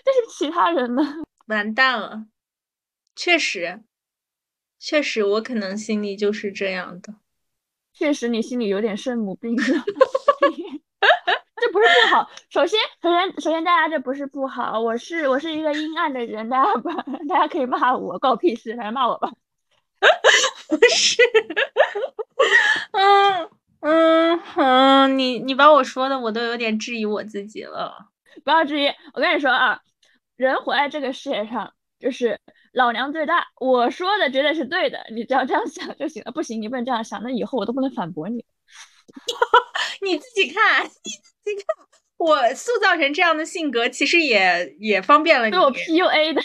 [0.05, 1.01] 但是其他人呢？
[1.47, 2.27] 完蛋了。
[3.15, 3.81] 确实，
[4.79, 7.15] 确实，我可能心里就是这样的。
[7.93, 9.55] 确实，你心里有点圣母病。
[11.57, 12.29] 这不是不好。
[12.49, 14.79] 首先，首先，首先，大家这不是不好。
[14.79, 16.89] 我是我是一个阴暗的人，大家不，
[17.27, 19.31] 大家可以骂我，关我屁事，反正骂我吧。
[20.67, 21.21] 不是，
[22.91, 23.49] 嗯
[23.79, 28.09] 嗯嗯，你你把我说的，我都有点质疑我自己了。
[28.43, 29.81] 不要质疑，我跟你说啊，
[30.35, 32.39] 人活在这个世界上，就是。
[32.75, 36.31] 老娘最大，我说的绝对是对的，你只要这样想就行了。
[36.33, 38.43] 不行，你不能这样想，那以后我都不能反驳你。
[40.03, 41.65] 你自己看， 你自己看，
[42.17, 45.53] 我塑造成这样的性格，其实也也方便了你。
[45.53, 46.41] 被我 PUA 的。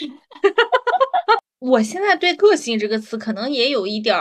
[1.59, 4.17] 我现在对“个性”这个词可能也有一点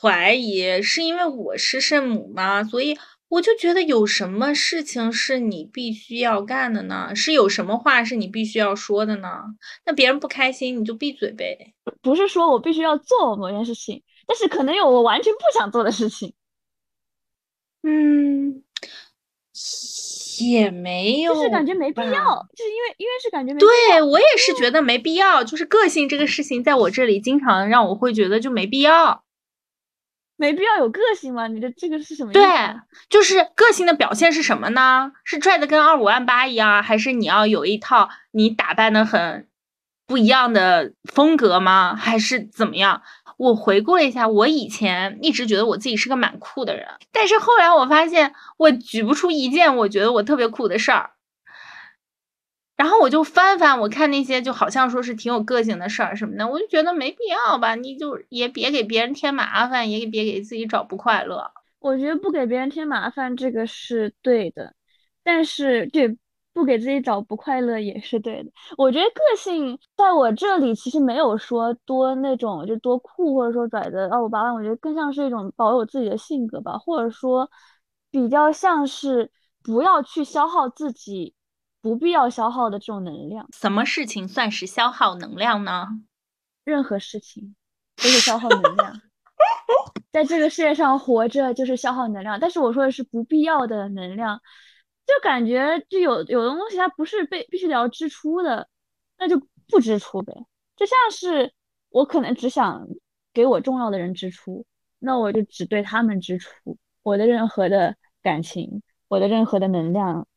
[0.00, 2.64] 怀疑，是因为我是圣母吗？
[2.64, 2.96] 所以。
[3.32, 7.14] 我就觉得有什么事情是你必须要干的呢？
[7.16, 9.44] 是有什么话是你必须要说的呢？
[9.86, 11.72] 那别人不开心你就闭嘴呗。
[12.02, 16.34] 不是说我必须要做某件事情，但是可能有我完全不想做的事情。
[17.82, 18.62] 嗯，
[20.38, 29.24] 也没有，就是感觉没必要，就是因为因为是感觉没必要对我也是觉得没必要，就是个性这个事情在我这里经常让我会觉得就没必要。
[30.42, 31.46] 没必要有个性吗？
[31.46, 32.32] 你的这个是什么？
[32.32, 32.42] 对，
[33.08, 35.12] 就是个性的表现是什么呢？
[35.22, 39.46] 是拽的跟二五万八一样，还是你要有一套你打扮的很
[40.04, 41.94] 不一样的风格吗？
[41.94, 43.02] 还是怎么样？
[43.36, 51.10] 我回顾了一下，我以前一直觉得我自己是个蛮酷的人，但是后来我发现我举不出一件我觉得我特别酷的事儿。
[52.82, 57.76] 然后我就翻翻，我看那些就好像说是挺有个性的事儿什么的，我就觉得没必要吧。
[57.76, 61.48] 你就也别给别人添麻烦，也别给自己找不快乐。
[61.78, 64.74] 我觉得不给别人添麻烦这个是对的，
[65.22, 66.18] 但是对
[66.52, 68.50] 不给自己找不快乐也是对的。
[68.76, 77.48] 我觉得个性在我这里其实没有说多那种就多酷或者说拽的二五八万，我觉得更像是一种保有自己的性格吧，或者说
[78.10, 79.30] 比较像是
[79.62, 81.32] 不要去消耗自己。
[81.82, 85.88] 不必要消耗的这种能量，什么事情算是消耗能量呢？
[86.64, 87.56] 任何事情
[87.96, 89.00] 都是消耗能量，
[90.12, 92.38] 在这个世界上活着就是消耗能量。
[92.38, 94.40] 但是我说的是不必要的能量，
[95.04, 98.68] 就感觉就有有的东西它不是被必须得要支出的，
[99.18, 100.32] 那就不支出呗。
[100.76, 101.52] 就像是
[101.90, 102.86] 我可能只想
[103.34, 104.64] 给我重要的人支出，
[105.00, 110.28] 那我就只对他们支出我的任何的感情，我的任何的能量。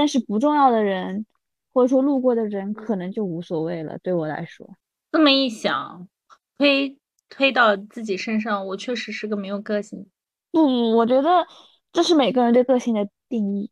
[0.00, 1.26] 但是不重要的人，
[1.74, 3.98] 或者说路过的人，可能就无所谓了。
[3.98, 4.66] 对我来说，
[5.12, 6.08] 这么一想，
[6.56, 6.96] 推
[7.28, 10.08] 推到自己身上，我确实是个没有个性。
[10.50, 11.46] 不，我觉得
[11.92, 13.70] 这是每个人对个性的定义。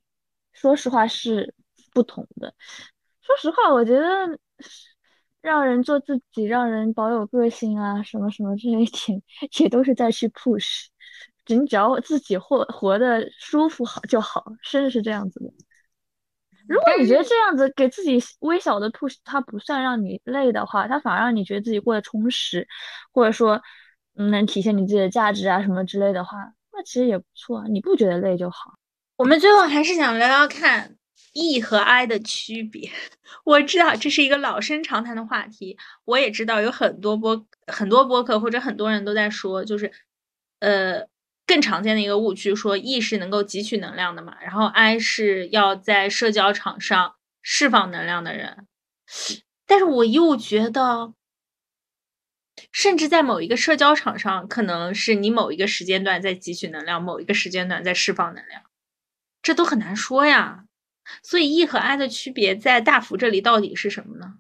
[0.52, 1.54] 说实话是
[1.94, 2.54] 不同的。
[3.22, 4.38] 说实话，我觉得
[5.40, 9.22] 让人做自己，让人保有个性啊，什么什么这些点，
[9.60, 10.88] 也都是在去 push。
[11.46, 15.50] 你只要自己活活得舒服好就好，真的是这样子的。
[16.68, 22.68] 如果你觉得这样子给自己微小的 push，它不算让你累的话，它反而让你觉得自己过得充实，
[23.10, 23.62] 或者说
[24.12, 26.36] 能体现你自己的价值啊什么之类的话，
[26.72, 27.66] 那其实也不错。
[27.68, 28.74] 你不觉得累就好。
[29.16, 30.96] 我们最后还是想聊聊看
[31.32, 32.90] E 和 I 的区别。
[33.44, 39.90] 我知道这是一个老生常谈的话题，我也知道有很多播很多播客或者很多人都在说，就是
[40.60, 41.08] 呃。
[41.48, 48.66] 更常见的一个误区，说 E 是能够汲取能量的嘛，然后 I 是要在社交场上释放能量的人。
[49.66, 51.14] 但是我又觉得，
[52.70, 58.62] 甚至在某一个社交场上，可能是你某一个时间段在汲取能量，某一个时间段在释放能量，
[59.40, 60.64] 这都很难说呀。
[61.22, 64.34] 所以 E 和 I 的区别在大福这里到底是什么呢？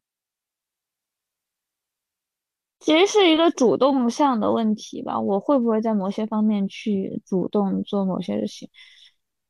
[2.80, 8.70] 其实是一个主动向的问题吧，我会不会在某些方面去主动做某些事情，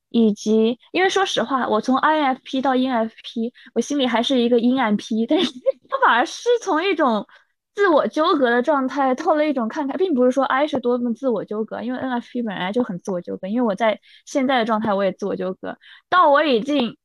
[0.08, 5.52] 以及因为说实话，我从 INFP 到 ENFP，我心里还是一个阴暗 P，但是
[5.88, 7.26] 它反而是从一种
[7.74, 15.76] 自我纠葛的状态到了一种看看，并不是说 I 是多么自我纠葛，因为 NFP 本来就很自我纠葛，因为我在现在的状态我也自我纠葛，
[16.08, 16.96] 到我已经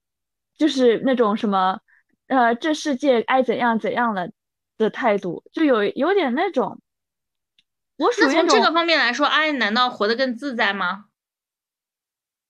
[0.58, 1.80] 就是那种什么，
[2.28, 4.30] 呃，这世界爱怎样怎样了。
[4.78, 6.80] 的态度就有有点那种，
[7.98, 11.06] 我属于从这个方面来说，I 难道活得更自在吗？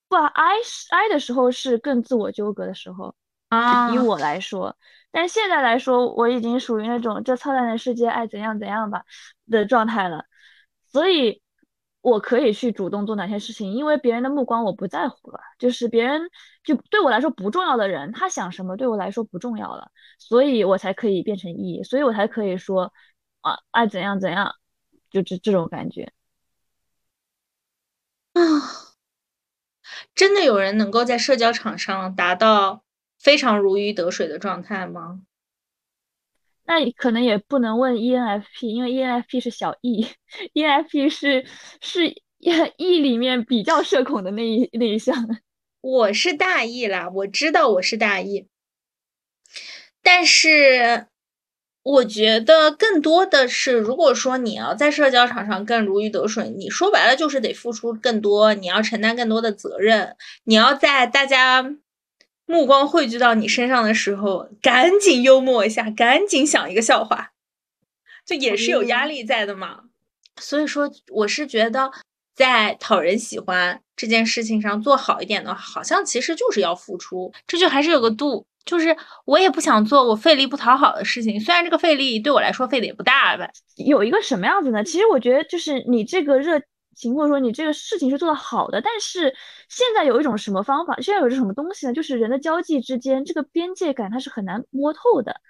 [0.07, 0.55] 不，I
[0.89, 3.15] I 的时候是更自我纠葛的时候
[3.49, 3.91] 啊。
[3.93, 4.77] 以我来说，
[5.11, 9.03] 但现在来说，我已经属于那种这操蛋的世界爱怎样怎样吧
[9.49, 10.25] 的状态了，
[10.91, 11.41] 所以。
[12.03, 16.29] 我可以去主动做哪些事情，因为别人的目光我不在乎了，就是别人
[16.63, 22.93] 就对我来说不重要的人，他想什么对我来说不重要了，所以我才可以变成 E，所以我才可以说
[23.41, 24.55] 啊爱怎样怎样，
[25.09, 26.11] 就这这种感觉
[28.33, 28.41] 啊，
[30.15, 32.83] 真的有人能够在社交场上达到
[33.19, 35.21] 非常如鱼得水的状态吗？
[36.65, 41.45] 那可能也不能问 ENFP，因为 ENFP 是小 E，ENFP 是
[41.81, 42.07] 是
[42.39, 45.13] E 里面比较社恐的那一那一项。
[45.83, 48.47] 我是大意啦，我知道我是大意
[50.01, 51.07] 但是
[51.83, 60.15] 我觉得更多的是，如果说你要在社交场上更如鱼得水，你说白了就是得付出更多，你要承担更多的责任，
[60.45, 61.75] 你要在大家。
[62.45, 67.31] 目光汇聚到你身上的时候，赶紧幽默一下，赶紧想一个笑话，
[68.25, 69.83] 这也是有压力在的嘛。
[70.35, 71.91] 所以说，我是觉得
[72.35, 78.45] 在讨人喜欢这件事情上做好一点的，好像其实就是要付出，这就还是有个度。
[78.65, 83.49] 就是我也不想做我费力不讨好的事情，虽然这个费力对我来说费的也不大吧。
[83.75, 84.83] 有一个什么样子呢？
[84.83, 86.61] 其实我觉得就是你这个热。
[86.95, 89.33] 情或者说你这个事情是做的好的，但是
[89.67, 90.95] 现在有一种什么方法？
[91.01, 91.93] 现在有一种什么东西呢？
[91.93, 95.41] 就是人的交际之间这个边界感它是很难摸透的，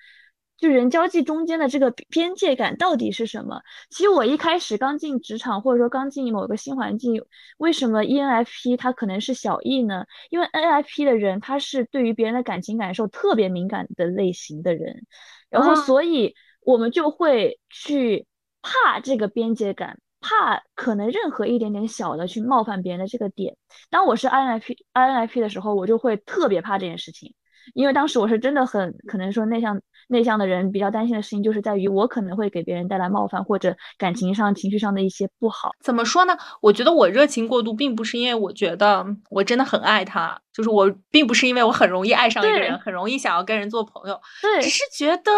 [0.57, 3.61] 就人交际中间的这个边界感到底是什么？
[3.89, 7.23] 其实我一开始刚进职场或者说刚进某个新环境，
[7.57, 10.05] 为什么 ENFP 它可能是小 E 呢？
[10.29, 15.05] 因为 NFP 的人他是对于别人的感情感受特别敏感的类型的人，
[15.49, 18.25] 然后所以我们就会去
[18.61, 19.99] 怕这个边界感。
[20.25, 23.57] 怕可能任何一点点小的去冒犯别人的这个点，
[23.89, 27.35] 当我是 INFP INFP 的时候，我就会特别怕这件事情，
[27.73, 35.71] 因为当时我是真的很可能说内向内向的人比较担心的事情，就是在于我可能会给别人带来冒犯或者感情上情绪上的一些不好。
[35.81, 36.37] 怎么说呢？
[36.61, 45.31] 我觉得我热情过度，并不是因为我觉得我真的很爱他，就是我并不是因为我很容易爱上一个人，很容易想要跟人做朋友，对，只是觉得。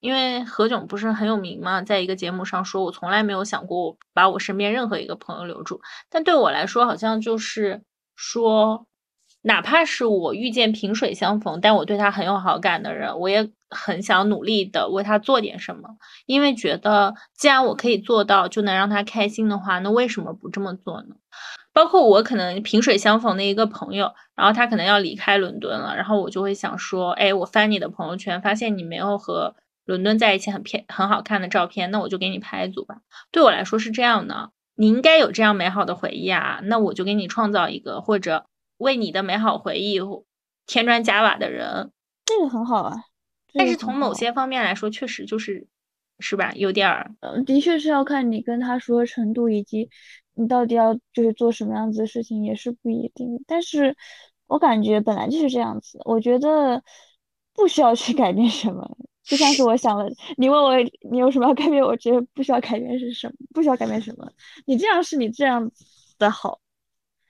[0.00, 5.78] 因为何炅不是很有名嘛，在一个节目上说，我从来没有想过把我身边任何一个朋友留住。
[6.08, 7.82] 但对我来说，好像就是
[8.16, 8.86] 说，
[9.42, 15.96] 哪怕是我遇见萍水相逢，但我对他很有好感的人，我也很想努力的为他做点什么。
[16.26, 21.16] 因为觉得，既然我可以做到，就能让他开心的话，那为什么不这么做呢？
[21.72, 29.54] 包括我可能萍水相逢的一个朋友，然后他可能要离开伦敦了，然后我就会想说，哎，我翻你的朋友圈，发现你没有和。
[29.86, 32.98] 伦敦在一起很片很好看的照片，那我就给你拍一组吧。
[33.32, 38.44] 对我来说是这样的，你应该有这样美好的回忆啊，那我就给你创造一个，或者
[38.80, 40.00] 为你的美好回忆
[40.66, 41.92] 添砖加瓦的人，
[42.24, 42.96] 这个很好啊。
[43.52, 45.66] 但是从某些方面来说，确实就是，
[46.18, 46.52] 是吧？
[46.54, 49.90] 有点儿，嗯，的确是要看你跟他说程度，以及
[50.34, 53.42] 你到底要就是做什么样子的事情，也是不一定。
[53.46, 53.96] 但是
[54.46, 56.82] 我感觉本来就是这样子，我觉得
[57.52, 58.96] 不需要去改变什么。
[59.24, 60.72] 就像是我想了，你问我
[61.10, 63.34] 你有什么要改变，我觉得不需要改变是什么？
[63.52, 64.32] 不需要改变什么？
[64.64, 65.70] 你这样是你这样
[66.18, 66.60] 的好，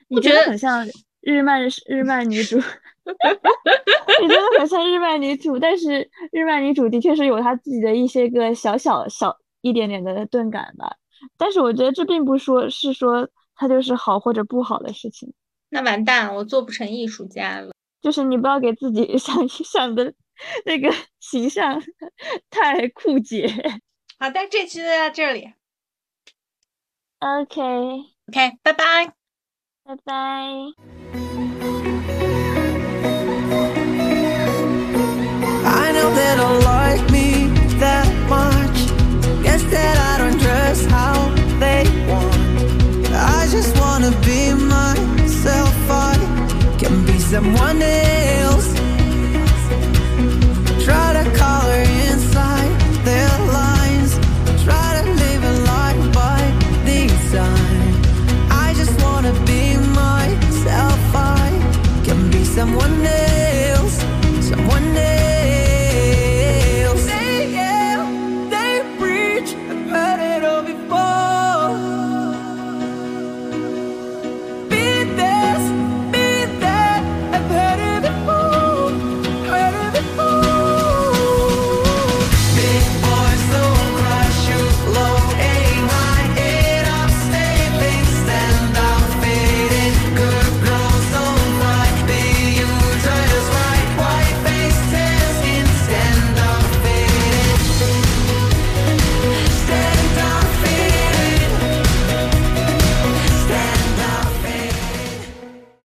[0.08, 0.86] 你觉得很像
[1.20, 10.96] 日漫日漫女主，你真的很像日漫女主，但是日漫女主的确是有她自己的一些个小小小一点点的钝感吧。
[11.36, 15.32] 但是我觉得这并不说是说她就是好或者不好的事情。
[15.68, 17.72] 那完蛋，我做不成艺术家了。
[18.00, 20.14] 就是你不要给自己想 想的。
[20.64, 21.82] 那个形象
[22.48, 23.46] 太酷姐。
[24.18, 25.52] 好的，这期就到这里。
[27.18, 29.12] OK，OK，拜拜，
[29.90, 30.70] Bye.
[35.64, 37.48] I know they don't like me
[37.80, 38.78] that much.
[39.42, 41.28] Guess that I don't dress how
[41.58, 43.10] they want.
[43.12, 45.74] I just wanna be myself.
[45.90, 46.14] I
[46.78, 47.89] can be someone.